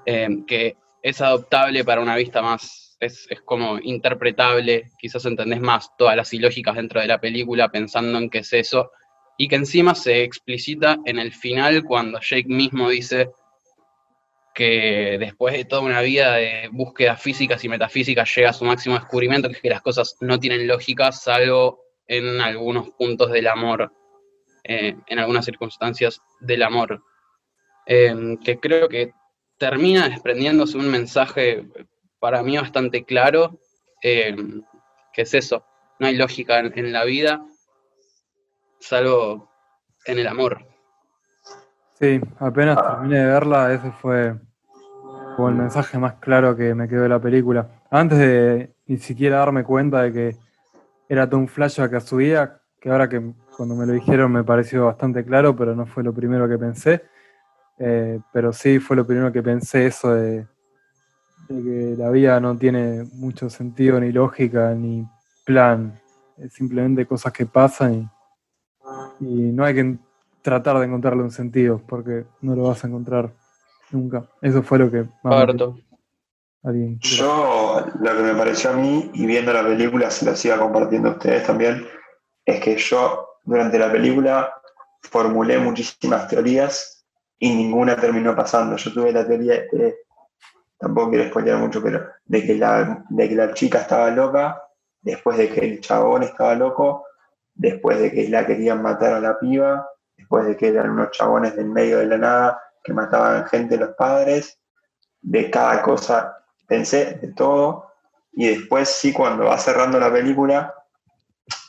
[0.05, 6.15] eh, que es adoptable para una vista más es, como interpretable, quizás entendés más todas
[6.15, 8.91] las ilógicas dentro de la película pensando en qué es eso,
[9.37, 13.29] y que encima se explicita en el final cuando Jake mismo dice
[14.53, 18.95] que después de toda una vida de búsquedas físicas y metafísicas llega a su máximo
[18.95, 23.91] descubrimiento, que es que las cosas no tienen lógica, salvo en algunos puntos del amor,
[24.63, 27.03] eh, en algunas circunstancias del amor.
[27.85, 29.13] Eh, que creo que
[29.57, 31.65] termina desprendiéndose un mensaje
[32.19, 33.59] para mí bastante claro,
[34.01, 34.35] eh,
[35.11, 35.65] que es eso,
[35.99, 37.45] no hay lógica en, la vida,
[38.79, 39.51] salvo
[40.05, 40.72] en el amor.
[42.03, 44.35] Sí, apenas terminé de verla, ese fue
[45.37, 47.81] el mensaje más claro que me quedó de la película.
[47.89, 50.35] Antes de ni siquiera darme cuenta de que
[51.07, 53.21] era todo un flashback a su vida, que ahora que
[53.55, 57.05] cuando me lo dijeron me pareció bastante claro, pero no fue lo primero que pensé.
[57.79, 60.45] Eh, pero sí fue lo primero que pensé eso de,
[61.47, 65.07] que la vida no tiene mucho sentido, ni lógica, ni
[65.45, 65.97] plan.
[66.35, 68.11] Es simplemente cosas que pasan
[69.21, 69.97] y, no hay que
[70.43, 73.31] tratar de encontrarle un sentido, porque no lo vas a encontrar
[73.91, 74.25] nunca.
[74.41, 75.47] Eso fue lo que más
[76.99, 81.09] Yo, lo que me pareció a mí, y viendo la película, se la siga compartiendo
[81.09, 81.87] a ustedes también,
[82.45, 84.53] es que yo durante la película
[85.01, 87.05] formulé muchísimas teorías
[87.39, 88.75] y ninguna terminó pasando.
[88.75, 89.95] Yo tuve la teoría de
[90.77, 94.61] tampoco quiero spoiler mucho, pero de que, la, de que la chica estaba loca,
[95.01, 97.05] después de que el chabón estaba loco,
[97.53, 101.55] después de que la querían matar a la piba, después de que eran unos chabones
[101.55, 104.59] del medio de la nada que mataban gente los padres,
[105.21, 107.91] de cada cosa pensé, de todo,
[108.33, 110.73] y después sí cuando va cerrando la película,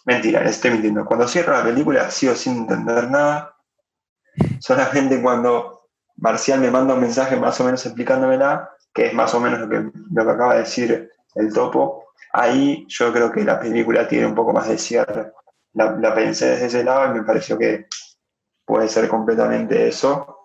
[0.04, 3.54] mentira, estoy mintiendo, cuando cierra la película sigo sin entender nada,
[4.61, 9.40] solamente cuando Marcial me manda un mensaje más o menos explicándomela, que es más o
[9.40, 13.61] menos lo que, lo que acaba de decir el topo, ahí yo creo que la
[13.61, 15.33] película tiene un poco más de cierre.
[15.72, 17.87] La, pensé desde ese lado y me pareció que
[18.64, 20.38] puede ser completamente eso.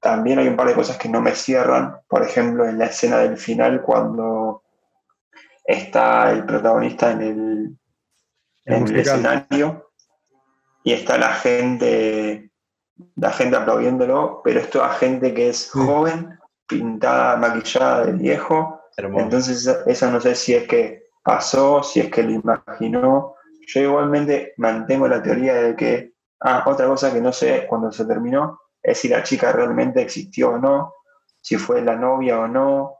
[0.00, 3.18] También hay un par de cosas que no me cierran, por ejemplo, en la escena
[3.18, 4.62] del final cuando
[5.64, 7.78] está el protagonista en el,
[8.64, 9.90] en el escenario
[10.84, 12.50] y está la gente,
[13.16, 18.80] la gente aplaudiéndolo, pero es toda gente que es joven pintada, maquillada de viejo.
[18.96, 23.34] Entonces, eso no sé si es que pasó, si es que lo imaginó.
[23.66, 28.04] Yo igualmente mantengo la teoría de que, ah, otra cosa que no sé cuando se
[28.04, 30.94] terminó, es si la chica realmente existió o no,
[31.40, 32.98] si fue la novia o no,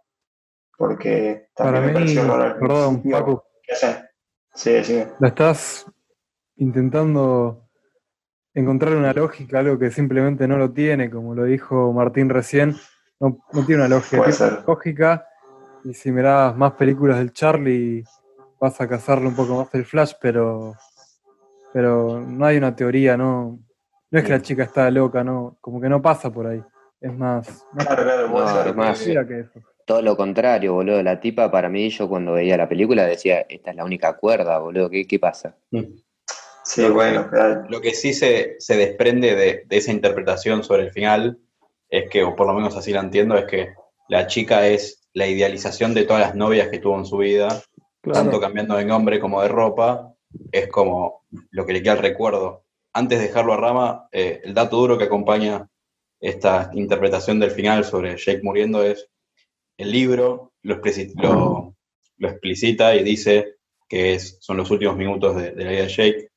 [0.76, 2.14] porque también Para me mí,
[2.60, 3.44] Perdón, Paco.
[3.62, 3.74] ¿Qué
[4.54, 5.04] Sí, sí.
[5.18, 5.86] La estás
[6.56, 7.68] intentando
[8.54, 12.74] encontrar una lógica, algo que simplemente no lo tiene, como lo dijo Martín recién
[13.20, 15.28] no, tiene una lógica, lógica.
[15.84, 18.04] Y si mirabas más películas del Charlie,
[18.60, 20.74] vas a cazarle un poco más el Flash, pero,
[21.76, 23.58] pero no hay una teoría, no,
[24.10, 26.62] No es que la chica está loca, no, como que no pasa por ahí.
[26.98, 27.66] Es más.
[27.76, 28.66] Claro, claro, puede No, ser.
[28.68, 29.60] es más, que eso.
[29.84, 31.02] Todo lo contrario, boludo.
[31.02, 34.58] La tipa, para mí, yo cuando veía la película decía, esta es la única cuerda,
[34.58, 34.88] boludo.
[34.88, 35.54] ¿Qué, qué pasa?
[36.64, 37.64] Sí, bueno, claro.
[37.68, 41.38] Lo que sí se, se desprende de, de esa interpretación sobre el final
[41.90, 43.68] es que, o por lo menos así la entiendo, es que
[44.08, 47.48] la chica es la idealización de todas las novias que tuvo en su vida,
[48.00, 48.20] Claro.
[48.22, 50.14] tanto cambiando de nombre como de ropa,
[50.52, 52.64] es como lo que le queda al recuerdo.
[52.92, 55.68] Antes de dejarlo a rama, eh, el dato duro que acompaña
[56.20, 59.08] esta interpretación del final sobre Jake muriendo es
[59.78, 61.74] el libro lo, explici- lo-
[62.28, 63.56] explicita y dice
[63.88, 66.28] que es, son los últimos minutos de, la vida de Jake.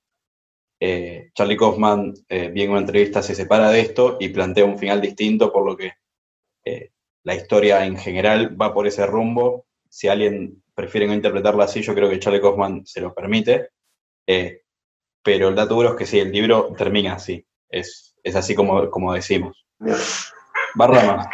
[0.79, 4.77] Eh, Charlie Kaufman, eh, vi en una entrevista, se separa de esto y plantea un
[4.79, 5.91] final distinto, por lo que
[6.65, 6.91] eh,
[7.23, 9.65] la historia en general va por ese rumbo.
[9.89, 13.69] Si alguien prefiere no interpretarla así, yo creo que Charlie Kaufman se lo permite.
[14.31, 14.61] Eh,
[15.23, 17.43] pero el dato duro es que sí, el libro termina así.
[17.67, 19.65] Es, es así como, como decimos.
[20.75, 21.27] Barra más.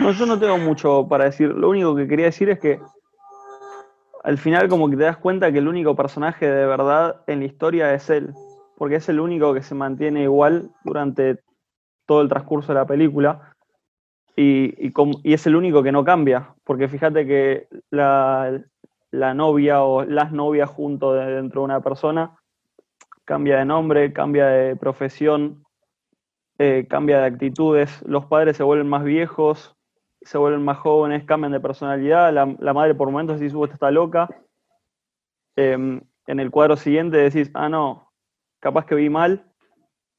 [0.00, 1.50] No, yo no tengo mucho para decir.
[1.50, 2.80] Lo único que quería decir es que
[4.24, 7.44] al final como que te das cuenta que el único personaje de verdad en la
[7.46, 8.34] historia es él,
[8.76, 11.38] porque es el único que se mantiene igual durante
[12.06, 13.54] todo el transcurso de la película
[14.34, 18.60] y, y como- y es el único que no cambia, porque fíjate que la,
[19.14, 22.36] la novia o las novias junto de- dentro de una persona
[23.24, 25.64] cambia de nombre, cambia de profesión,
[26.58, 29.74] eh, cambia de actitudes, los padres se vuelven más viejos,
[30.22, 34.28] se vuelven más jóvenes, cambian de personalidad, la, madre por momentos "Uh, esta está loca.
[35.56, 38.10] Em, en el cuadro siguiente decís, ah, no,
[38.60, 39.44] capaz que vi mal,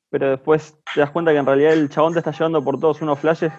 [0.09, 3.01] pero después te das cuenta que en realidad el chabón te está llevando por todos
[3.01, 3.51] unos flashes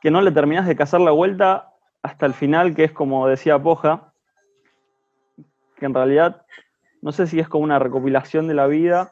[0.00, 1.73] que no le terminás de cazar la vuelta
[2.04, 4.12] hasta el final, que es como decía Poja,
[5.78, 6.44] que en realidad
[7.00, 9.10] no sé si es como una recopilación de la vida,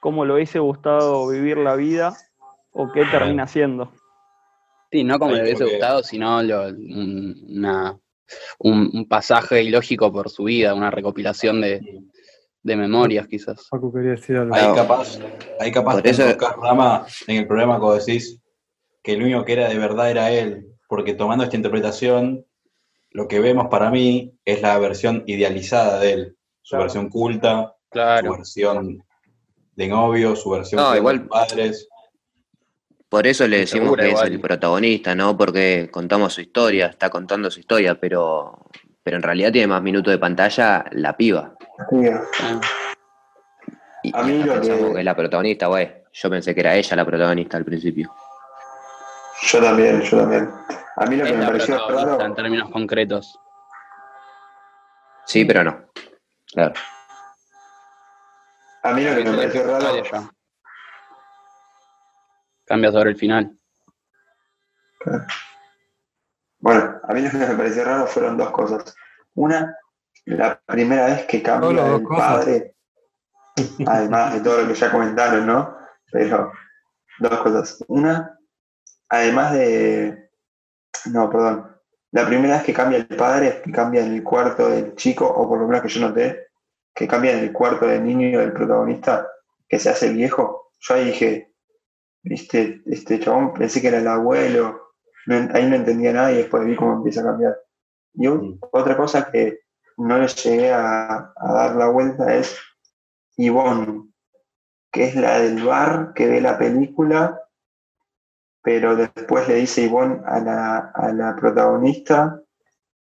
[0.00, 2.14] cómo lo hubiese gustado vivir la vida
[2.72, 3.90] o qué termina siendo.
[4.92, 7.98] Sí, no como le hubiese gustado, sino lo- un, una-
[8.58, 12.02] un- un pasaje ilógico por su vida, una recopilación de,
[12.62, 13.66] de memorias quizás.
[13.70, 14.54] Paco quería decir algo.
[14.54, 15.18] Ahí capaz,
[15.58, 18.40] ahí capaz eso- tocas rama en el programa cuando decís
[19.02, 22.44] que el único que era de verdad era él, porque tomando esta interpretación,
[23.12, 26.82] lo que vemos para mí es la versión idealizada de él, su Claro.
[26.84, 29.04] versión culta, su versión
[29.76, 31.88] de novio, su versión No, de igual- padres.
[33.08, 34.26] Por eso le decimos Segura, que igual.
[34.28, 35.36] es el protagonista, ¿no?
[35.36, 38.66] Porque contamos su historia, está contando su historia, pero,
[39.04, 41.54] pero en realidad tiene más minutos de pantalla la piba.
[41.90, 42.06] Sí,
[42.42, 42.60] Ah,
[44.02, 45.88] Y, A mí lo que- que es la protagonista, güey.
[46.12, 48.10] Yo pensé que era ella la protagonista al principio.
[49.42, 50.50] Yo también, yo también.
[50.96, 53.38] A mí lo que Es me pareció protagonista en raro, términos concretos.
[55.24, 55.84] Sí, pero no.
[56.52, 56.74] Claro.
[58.82, 60.30] a mí lo que me pareció raro, ya.
[62.66, 63.56] Cambia sobre el final.
[66.58, 68.94] bueno, a mí lo que me pareció raro fueron dos cosas.
[69.34, 69.76] Una,
[70.26, 72.74] la primera vez que cambia el padre,
[73.86, 75.76] además de todo lo que ya comentaron, ¿no?
[76.10, 76.52] Pero
[77.20, 77.84] dos cosas.
[77.88, 78.39] Una,
[79.10, 80.30] además de,
[81.12, 81.66] no, perdón,
[82.12, 85.48] la primera vez que cambia el padre, que cambia en el cuarto del chico, o
[85.48, 86.48] por lo menos que yo noté,
[86.94, 89.28] que cambia en el cuarto del niño del protagonista,
[89.68, 91.52] que se hace viejo, yo ahí dije,
[92.22, 94.92] viste, este chabón pensé que era el abuelo,
[95.26, 97.56] no ahí no entendía nada y después vi cómo empieza a cambiar.
[98.14, 99.60] Y un- otra cosa que
[99.98, 102.58] no le llegué a, a dar la vuelta es
[103.36, 104.10] Yvonne,
[104.92, 107.40] que es la del bar que ve la película,
[108.62, 112.40] pero después le dice Yvonne a la, a la protagonista,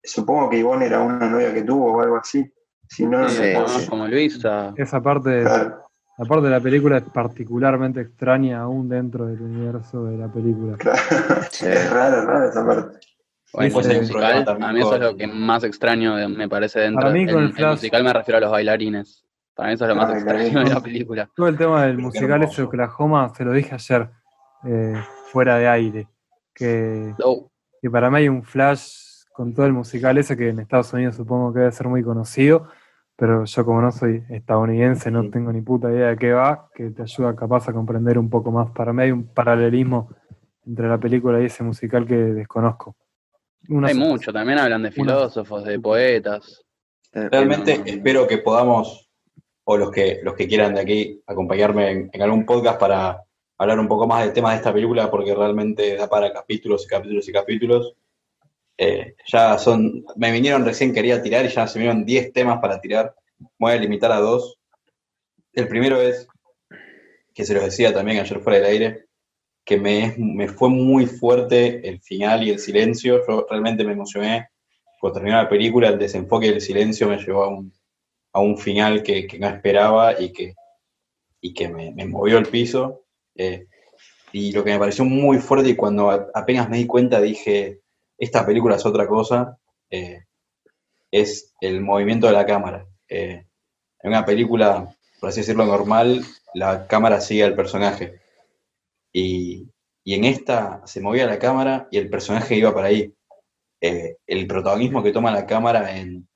[0.04, 2.52] supongo que Yvonne era una novia que tuvo o algo así,
[2.88, 3.88] si no, no sí.
[3.90, 4.74] Como Luisa.
[4.78, 5.84] Esa parte, Claro,
[6.18, 10.78] la parte de la película es particularmente extraña aún dentro del universo de la película.
[10.78, 11.00] claro.
[11.50, 11.66] Sí.
[11.70, 13.00] es raro, raro esa parte.
[13.54, 17.08] Bueno, el musical, a mí eso es lo que más extraño de- me parece dentro.
[17.10, 19.24] En- el el musical me refiero a los bailarines.
[19.54, 21.30] Para mí eso es lo más Ah, extraño de la película.
[21.36, 22.64] Todo el tema del musical hermoso.
[22.64, 24.10] Oklahoma se lo dije ayer,
[24.66, 24.96] eh,
[25.34, 26.08] fuera de aire.
[26.54, 27.50] Que, Oh,
[27.82, 31.16] que para mí hay un flash con todo el musical ese que en Estados Unidos
[31.16, 32.68] supongo que debe ser muy conocido,
[33.16, 35.32] pero yo como no soy estadounidense no Sí.
[35.32, 38.52] tengo ni puta idea de qué va, que te ayuda capaz a comprender un poco
[38.52, 38.70] más.
[38.72, 40.10] Para mí hay un paralelismo
[40.68, 42.96] entre la película y ese musical que desconozco.
[43.70, 46.64] Una hay mucho, también hablan de filósofos, de poetas.
[47.14, 47.88] Eh, Realmente Mm.
[47.88, 49.10] espero que podamos,
[49.64, 53.20] o los que, los que quieran de aquí, acompañarme en, en algún podcast para
[53.64, 56.88] hablar un poco más del tema de esta película, porque realmente da para capítulos y
[56.88, 57.96] capítulos y capítulos.
[58.78, 62.60] Eh, ya son, me vinieron recién, quería tirar y ya se me dieron 10 temas
[62.60, 63.16] para tirar.
[63.60, 64.60] Voy a limitar a dos.
[65.54, 66.28] El primero es
[67.34, 69.06] que se los decía también ayer fuera del aire,
[69.66, 73.26] que me, me fue muy fuerte el final y el silencio.
[73.28, 74.50] Yo realmente me emocioné
[75.04, 77.74] cuando terminó la película, el desenfoque del silencio me llevó a un,
[78.32, 80.56] a un final que, que, no esperaba y que,
[81.42, 83.03] y que me, me movió el piso.
[83.36, 83.68] Eh,
[84.32, 87.82] y lo que me pareció muy fuerte y cuando apenas me di cuenta dije,
[88.18, 89.58] esta película es otra cosa,
[89.90, 90.26] eh,
[91.12, 92.88] es el movimiento de la cámara.
[93.08, 93.46] Eh,
[94.00, 96.24] en una película, por así decirlo, normal,
[96.54, 98.20] la cámara sigue al personaje.
[99.12, 99.70] Y,
[100.04, 103.14] y, en esta se movía la cámara y el personaje iba para ahí.
[103.82, 106.28] El protagonismo que toma la cámara en,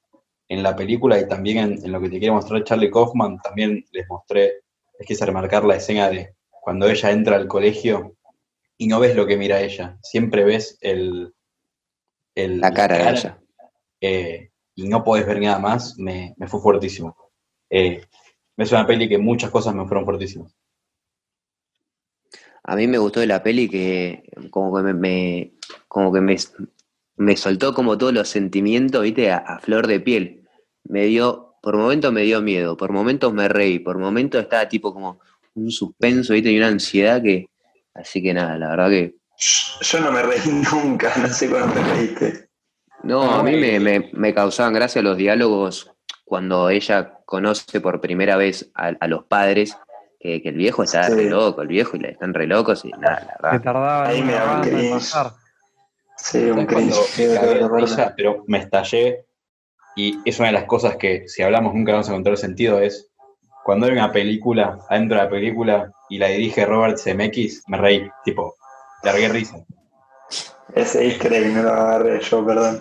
[0.49, 4.07] en la película y también en, lo que te quiere mostrar Charlie Kaufman, también les
[4.07, 4.61] mostré,
[4.97, 6.35] es que es remarcar la escena de
[6.68, 8.18] cuando ella entra al colegio
[8.78, 11.34] y no ves lo que mira ella, siempre ves el,
[12.36, 13.41] el la cara, de ella.
[14.01, 17.15] Eh, y no podés ver nada más, me, me fue fuertísimo.
[17.70, 18.03] Eh,
[18.57, 20.53] es una peli que muchas cosas me fueron fuertísimas.
[22.63, 25.53] A mí me gustó de la peli que como que me, me
[25.88, 26.36] como que me,
[27.15, 30.45] me, soltó como todos los sentimientos, viste, a, a, flor de piel.
[30.84, 34.93] Me dio, por momentos me dio miedo, por momentos me reí, por momentos estaba tipo
[34.93, 35.22] como
[35.58, 37.47] un suspenso, viste, y una ansiedad que,
[37.93, 39.16] así que nada, la verdad que...
[39.82, 40.39] Yo no me reí
[40.72, 42.49] nunca, no sé cuándo te reíste.
[43.03, 45.91] No, a mí me, me, me causaban gracia los diálogos
[46.26, 49.78] cuando ella conoce por primera vez a, a los padres,
[50.20, 51.14] que, que, el viejo está sí.
[51.14, 53.64] re loco, el viejo, y le están re locos, y nada, la verdad.
[53.64, 55.34] Tardaba Ahí me daba un pasar.
[56.18, 59.26] Sí, un pero me estallé,
[59.95, 63.12] y es una de las cosas que, si hablamos, nunca vamos a encontrar sentido, es
[63.68, 68.09] cuando hay una película, adentro de la película, y la dirige Robert Zemeckis, me reí,
[68.24, 68.55] tipo,
[69.03, 69.57] largué risa.
[70.74, 72.80] Ese easter egg no lo agarré yo, perdón.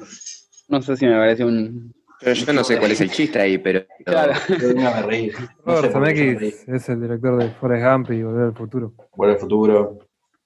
[0.69, 1.93] No sé si me parece un.
[2.21, 3.85] Pero yo no sé cuál es el chiste ahí, pero...
[4.05, 4.33] Claro.
[4.49, 5.33] De una me reí.
[5.65, 6.25] No sé Robert reí.
[6.37, 8.93] Zemeckis es el director de Forrest Gump y Volver al Futuro.
[9.17, 9.99] Vuelve al futuro.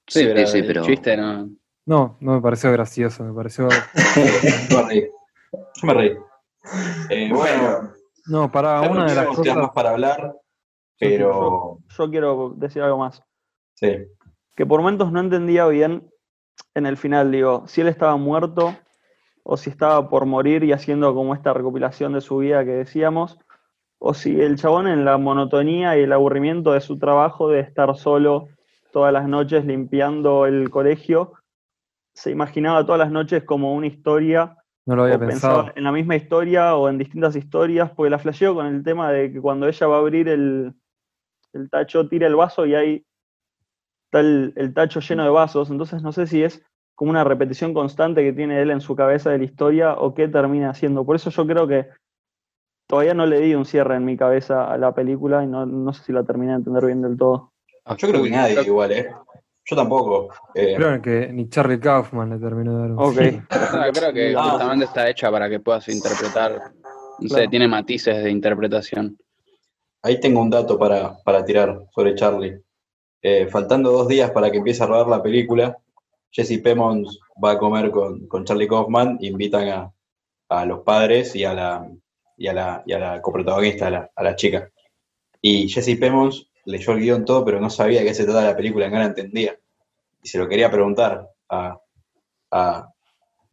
[0.07, 1.49] Sí, Sí, pero, sí, el pero- chiste no.
[1.85, 3.69] No, no me pareció gracioso, me pareció...
[4.69, 5.07] Yo me reí.
[5.51, 6.17] Yo me reí.
[7.11, 7.91] Eh, Bueno,
[8.25, 9.55] No, para una de las cosas...
[9.55, 10.35] más para hablar,
[10.99, 13.21] pero Yo quiero decir algo más.
[13.75, 13.97] sí.
[14.53, 16.11] Que por momentos no entendía bien
[16.75, 18.75] en el final, digo, si él estaba muerto
[19.43, 23.39] o si estaba por morir y haciendo como esta recopilación de su vida que decíamos,
[23.97, 27.95] o si el chabón en la monotonía y el aburrimiento de su trabajo de estar
[27.95, 28.49] solo
[28.91, 31.33] todas las noches limpiando el colegio,
[32.13, 35.55] se imaginaba todas las noches como una historia No lo había o pensado.
[35.57, 39.11] pensaba en la misma historia o en distintas historias, porque la flasheo con el tema
[39.11, 40.73] de que cuando ella va a abrir el,
[41.53, 43.05] el tacho, tira el vaso y ahí
[44.05, 46.63] está el, el tacho lleno de vasos, entonces no sé si es
[46.95, 50.27] como una repetición constante que tiene él en su cabeza de la historia o qué
[50.27, 51.05] termina haciendo.
[51.05, 51.87] Por eso yo creo que
[52.87, 55.93] todavía no le di un cierre en mi cabeza a la película y no, no
[55.93, 57.53] sé si la terminé de entender bien del todo.
[57.97, 59.15] Yo creo que nadie igual, ¿eh?
[59.65, 60.29] Yo tampoco.
[60.55, 63.15] Eh, Creo que ni Charlie Kaufman le terminó de dar un Ok.
[63.15, 64.43] No, creo que Ah.
[64.51, 66.73] justamente está hecha para que puedas interpretar.
[67.19, 69.17] No sé, tiene matices de interpretación.
[70.03, 72.59] Ahí tengo un dato para, para tirar sobre Charlie.
[73.21, 75.77] Eh, faltando dos días para que empiece a rodar la película,
[76.31, 79.91] Jesse Pemmons va a comer con, con Charlie Kaufman, invitan a,
[80.49, 81.87] a los padres y a la,
[82.35, 84.67] y a la, y a la coprotagonista, a la, a la chica.
[85.39, 88.57] Y Jesse Pemmons leyó el guion todo, pero no sabía de qué se trataba la
[88.57, 89.57] película, no la entendía.
[90.23, 91.79] Y se lo quería preguntar a,
[92.51, 92.89] a,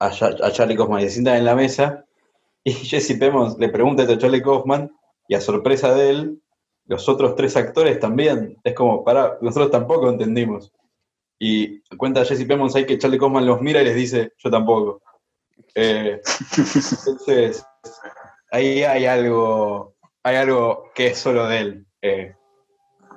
[0.00, 1.00] a, Cha- a Charlie Kaufman.
[1.00, 2.04] Y se sientan en la mesa
[2.64, 4.90] y Jesse Pemmons le pregunta esto a Charlie Kaufman
[5.28, 6.42] y a sorpresa de él,
[6.86, 8.58] los otros tres actores también.
[8.64, 10.72] Es como, pará, nosotros tampoco entendimos.
[11.38, 15.02] Y cuenta Jesse Pemmons ahí que Charlie Kaufman los mira y les dice, yo tampoco.
[15.74, 16.20] Eh,
[17.06, 17.64] entonces,
[18.50, 21.86] ahí hay algo, hay algo que es solo de él.
[22.02, 22.34] Eh,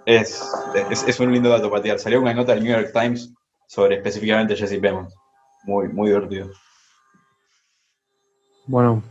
[0.05, 0.41] es,
[0.89, 1.99] es, es un lindo dato para tirar.
[1.99, 3.33] Salió una nota del New York Times
[3.67, 5.13] sobre específicamente Jesse Pemmons.
[5.65, 6.49] Muy, muy divertido.
[8.67, 9.03] Bueno,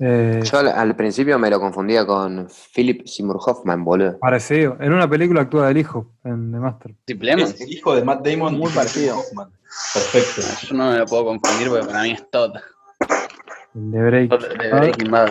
[0.00, 4.18] eh, Yo al, al principio me lo confundía con Philip Seymour Hoffman, boludo.
[4.18, 4.76] parecido.
[4.80, 6.94] En una película actúa del hijo, en The Master.
[7.06, 7.54] ¿Sí, Plemons?
[7.54, 8.58] Es el hijo de Matt Damon.
[8.58, 9.18] Muy parecido.
[9.18, 9.50] Hoffman.
[9.92, 10.42] Perfecto.
[10.66, 12.56] Yo no me lo puedo confundir porque para mí es Todd.
[13.74, 14.28] El de
[14.72, 15.30] Ah, Breaking Bad.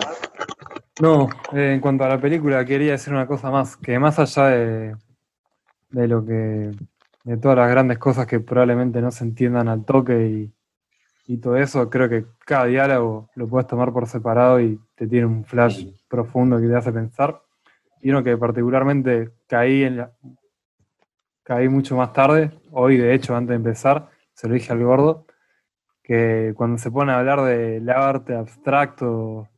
[1.00, 4.46] No, eh, en cuanto a la película, quería decir una cosa más, que más allá
[4.46, 4.96] de,
[5.90, 6.70] de lo que,
[7.24, 10.52] de todas las grandes cosas que probablemente no se entiendan al toque y,
[11.26, 15.26] y todo eso, creo que cada diálogo lo puedes tomar por separado y te tiene
[15.26, 17.42] un flash profundo que te hace pensar.
[18.00, 20.12] Y uno que particularmente caí en la,
[21.42, 25.26] caí mucho más tarde, hoy de hecho antes de empezar, se lo dije al gordo,
[26.02, 29.48] que cuando se pone a hablar del arte abstracto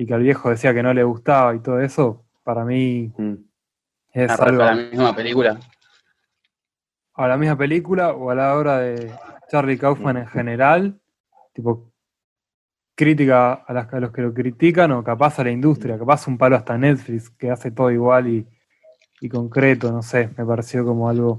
[0.00, 3.34] y que al viejo decía que no le gustaba y todo eso, para mí Mm.
[4.12, 5.58] Es Ah, algo ¿A la misma película?
[7.14, 9.12] a la misma película o a la obra de
[9.50, 11.00] Charlie Kaufman en general,
[11.52, 11.90] tipo
[12.94, 16.38] crítica a, las, a los que lo critican o capaz a la industria, capaz un
[16.38, 18.46] palo hasta Netflix que hace todo igual y,
[19.20, 21.38] y concreto, no sé, me pareció como algo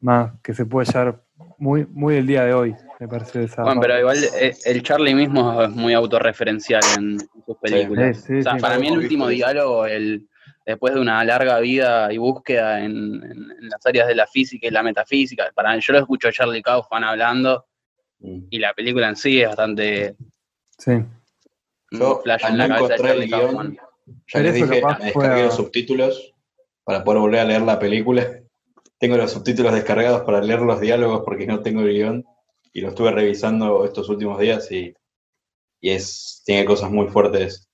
[0.00, 1.22] más que se puede llevar
[1.58, 5.14] muy, muy el día de hoy, me pareció esa Bueno, pero igual eh, el Charlie
[5.14, 8.16] mismo es muy autorreferencial en sus películas.
[8.18, 8.60] Sí, sí, o sea, sí.
[8.60, 10.26] para mí el último visto diálogo, el,
[10.66, 14.66] después de una larga vida y búsqueda en, en- en las áreas de la física
[14.66, 17.64] y la metafísica, para yo lo escucho a Charlie Kaufman hablando
[18.20, 18.46] Mm.
[18.50, 20.16] y la película en sí es bastante
[20.76, 20.90] Sí.
[21.92, 23.78] Yo, flash en la cabeza de Charlie guion, Kaufman.
[24.34, 26.34] Ya les dije, me descargué a- los subtítulos
[26.82, 28.26] para poder volver a leer la película.
[28.98, 32.24] Tengo los subtítulos descargados para leer los diálogos porque no tengo el guion
[32.72, 34.94] y lo estuve revisando estos últimos días y,
[35.80, 37.68] y es, tiene cosas muy fuertes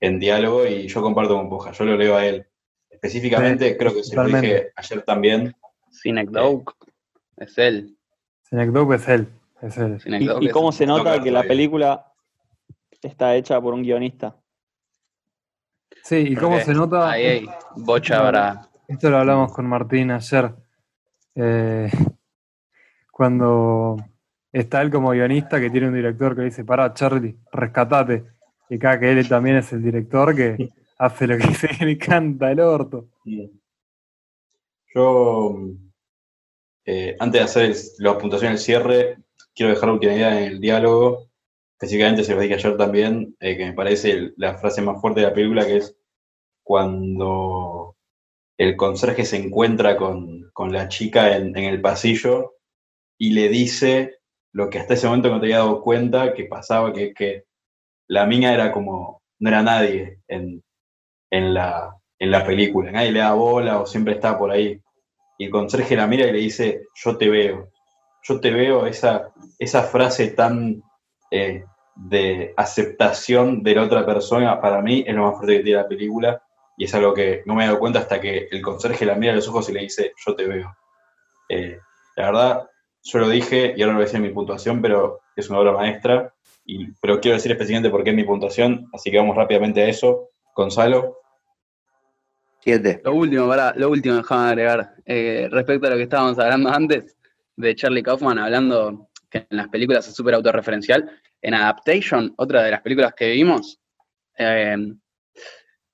[0.00, 2.46] en diálogo y yo comparto con Puja, yo lo leo a él.
[2.88, 5.54] Específicamente, Sí, creo que se lo dije ayer también,
[5.90, 6.64] Synecdoche
[7.36, 7.98] es él.
[8.42, 9.28] Synecdoche es él,
[9.62, 10.22] es él.
[10.22, 12.12] ¿Y, y es- cómo se No, nota que la película
[13.02, 14.36] está hecha por un guionista?
[16.02, 17.10] Sí, y cómo se nota...
[17.10, 18.68] Ahí, ahí, bocha para...
[18.88, 20.52] Esto lo hablamos con Martín ayer.
[21.34, 21.90] eh,
[23.12, 23.96] cuando
[24.52, 28.24] está él como guionista que tiene un director que le dice, pará, Charlie, rescatate.
[28.68, 32.50] Y acá que él también es el director que hace lo que se le canta
[32.50, 33.08] el orto.
[34.94, 35.56] Yo,
[36.84, 39.18] eh, antes de hacer el- la puntuación del cierre,
[39.54, 41.28] quiero dejar una última idea en el diálogo.
[41.74, 45.20] Específicamente se lo dije ayer también, eh, que me parece el- la frase más fuerte
[45.20, 45.96] de la película, que es
[46.62, 47.96] cuando
[48.58, 52.56] el conserje se encuentra con, con la chica en, en el pasillo
[53.18, 54.19] y le dice
[54.52, 57.44] lo que hasta ese momento no te había dado cuenta que pasaba, que, que
[58.08, 60.62] la mina era como, no era nadie en,
[61.30, 62.90] en la, en la película.
[62.90, 64.80] Nadie le da bola o siempre está por ahí.
[65.38, 67.70] Y el conserje la mira y le dice, yo te veo.
[68.22, 70.82] Yo te veo, esa, esa frase tan
[71.30, 75.82] eh, de aceptación de la otra persona, para mí es lo más fuerte que tiene
[75.82, 76.42] la película.
[76.76, 79.32] Y es algo que no me he dado cuenta hasta que el conserje la mira
[79.32, 80.74] a los ojos y le dice, yo te veo.
[81.48, 81.78] Eh,
[82.16, 82.69] la verdad,
[83.02, 85.60] yo lo dije y ahora lo voy a decir en mi puntuación, pero es una
[85.60, 86.34] obra maestra.
[86.64, 89.88] Y, pero quiero decir específicamente por qué es mi puntuación, así que vamos rápidamente a
[89.88, 90.30] eso.
[90.54, 91.16] Gonzalo.
[92.60, 93.00] Siete.
[93.04, 94.94] Lo último, pará, lo último déjame agregar.
[95.06, 97.16] Eh, respecto a lo que estábamos hablando antes,
[97.56, 101.10] de Charlie Kaufman hablando que en las películas es súper autorreferencial.
[101.40, 103.80] En Adaptation, otra de las películas que vimos,
[104.36, 104.76] eh,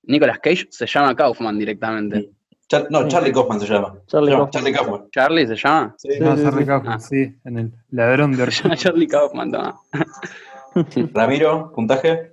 [0.03, 2.31] Nicolas Cage se llama Kaufman directamente.
[2.69, 3.95] Char- no, Charlie Kaufman se llama.
[4.07, 4.51] Charlie No, Kaufman.
[4.51, 5.11] Charlie Kaufman.
[5.11, 5.95] ¿Charlie se llama?
[5.99, 6.09] Sí.
[6.21, 6.67] No, Charlie.
[6.67, 6.99] Kaufman, Ah.
[7.01, 8.81] sí, en el ladrón de orquídeas.
[8.81, 9.81] Charlie Kaufman, toma.
[11.15, 12.33] Ramiro, puntaje.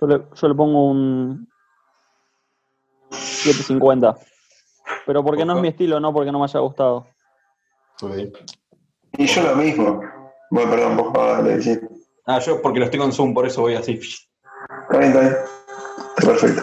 [0.00, 1.46] Yo le, yo le pongo un
[3.10, 4.16] 750.
[5.06, 7.06] Pero porque no es mi estilo, no porque no me haya gustado.
[9.18, 10.00] Y yo lo mismo.
[10.50, 11.78] Bueno, perdón, vos dale, sí.
[12.26, 13.92] Ah, yo porque lo estoy con Zoom, por eso voy así.
[14.00, 15.36] Está bien, está bien.
[16.16, 16.62] Está perfecto.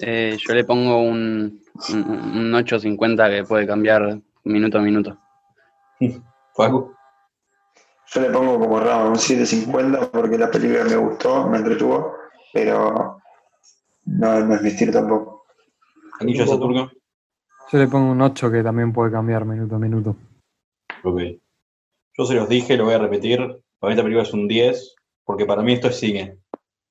[0.00, 5.18] Eh, yo le pongo un, un, un 8.50 que puede cambiar minuto a minuto.
[6.54, 6.94] Facu.
[8.06, 12.14] Yo le pongo como rama un 750 porque la película me gustó, me entretuvo,
[12.52, 13.18] pero
[14.04, 15.46] no, no es mi estilo tampoco.
[16.20, 16.90] Anillo Saturno.
[17.72, 20.16] Yo le pongo un 8 que también puede cambiar minuto a minuto.
[21.02, 21.20] Ok.
[22.16, 23.38] Yo se los dije, lo voy a repetir.
[23.78, 26.38] Para mí esta película es un 10, porque para mí esto es cine.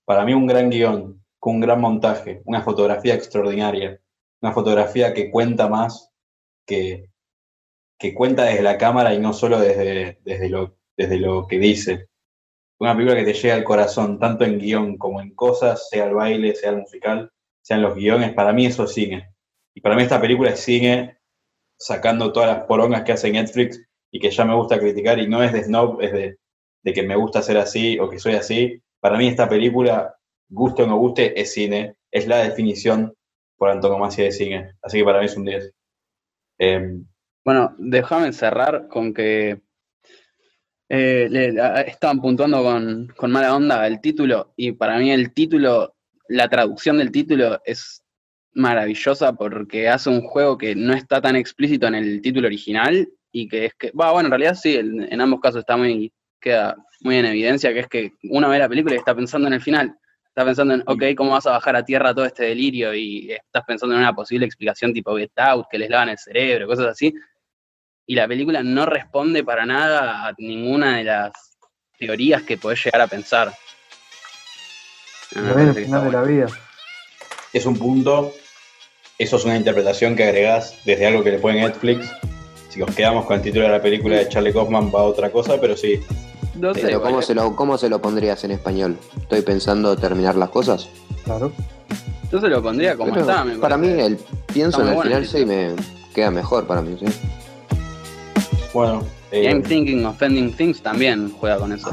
[0.05, 3.99] Para mí un gran guion, con un gran montaje, una fotografía extraordinaria,
[4.41, 6.09] una fotografía que cuenta más,
[6.65, 7.09] que,
[7.99, 12.07] que cuenta desde la cámara y no solo desde, desde, lo, desde lo que dice.
[12.79, 16.13] Una película que te llega al corazón, tanto en guion como en cosas, sea el
[16.13, 17.29] baile, sea el musical,
[17.61, 18.31] sean los guiones.
[18.31, 19.33] Para mí eso es cine.
[19.73, 21.17] Y para mí esta película es cine,
[21.77, 25.43] sacando todas las porongas que hace Netflix y que ya me gusta criticar y no
[25.43, 26.37] es de snob, es de,
[26.83, 28.81] de que me gusta ser así o que soy así.
[29.01, 30.15] Para mí esta película,
[30.49, 33.13] guste o no guste, es cine, es la definición
[33.57, 34.73] por antonomasia de cine.
[34.81, 35.73] Así que para mí es un 10.
[36.59, 37.05] Em,
[37.43, 39.61] Bueno, déjame cerrar con que
[40.89, 41.55] eh,
[41.87, 45.95] estaban puntuando con, con mala onda el título y para mí el título,
[46.27, 48.03] la traducción del título es
[48.53, 53.47] maravillosa porque hace un juego que no está tan explícito en el título original y
[53.47, 57.17] que es que, bueno, en realidad sí, en, en ambos casos está muy, queda muy
[57.17, 59.97] en evidencia que es que uno ve la película y está pensando en el final.
[60.33, 62.91] Estás pensando en, ok, ¿cómo vas a bajar a tierra todo este delirio?
[62.95, 66.65] Y estás pensando en una posible explicación tipo Get Out, que les lavan el cerebro,
[66.65, 67.13] cosas así.
[68.07, 71.31] Y la película no responde para nada a ninguna de las
[71.99, 73.53] teorías que podés llegar a pensar.
[75.35, 76.47] Ah, parece que final de la vida.
[77.53, 78.33] es un punto
[79.19, 82.11] eso es una interpretación que agregás desde algo que le pone Netflix.
[82.69, 85.31] Si nos quedamos con el título de la película de Charlie Kaufman va a otra
[85.31, 85.99] cosa, pero sí.
[86.55, 88.97] No sé, Pero ¿cómo se, lo, ¿cómo se lo pondrías en español?
[89.17, 90.87] Estoy pensando terminar las cosas.
[91.23, 91.51] Claro.
[92.31, 93.43] Yo se lo pondría como Pero está.
[93.43, 94.17] me para mí el
[94.51, 95.75] pienso Está en el bueno final sí y me
[96.13, 97.05] queda mejor para mí, sí.
[98.73, 101.89] Bueno, eh, I'm thinking of ending things también juega con eso.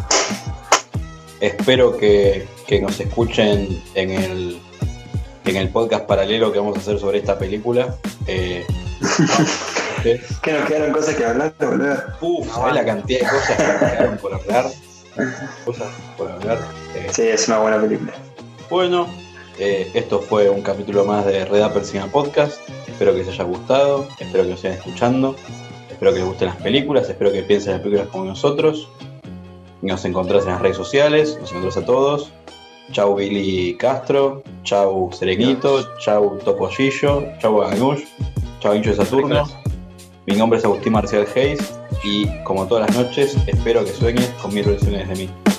[1.40, 4.58] espero que, que nos escuchen en el,
[5.44, 7.96] en el podcast paralelo que vamos a hacer sobre esta película.
[8.26, 8.64] Eh.
[10.02, 11.96] Que nos quedaron cosas que hablar, boludo.
[12.20, 14.64] Uf, ¿sabés la cantidad de cosas que me quedaron por hablar?
[15.64, 16.58] Cosas por hablar.
[16.94, 18.12] Eh, Sí, es una buena película.
[18.70, 19.08] Bueno,
[19.58, 22.60] eh, esto fue un capítulo más de Red Apple Cinema Podcast.
[22.86, 25.36] Espero que les haya gustado, espero que nos sigan escuchando,
[25.90, 28.88] espero que les gusten las películas, espero que piensen en las películas como nosotros.
[29.82, 32.30] Nos encontrás en las redes sociales, nos encontrás a todos.
[32.92, 38.02] Chau Billy Castro, chau Serenito, chau Topollillo, chau Anush,
[38.60, 39.44] chau Hincho de Saturno.
[40.30, 41.74] Mi nombre es Agustín Marcial Hayes
[42.04, 45.49] y como todas las noches espero que sueñes con mil versiones de mí.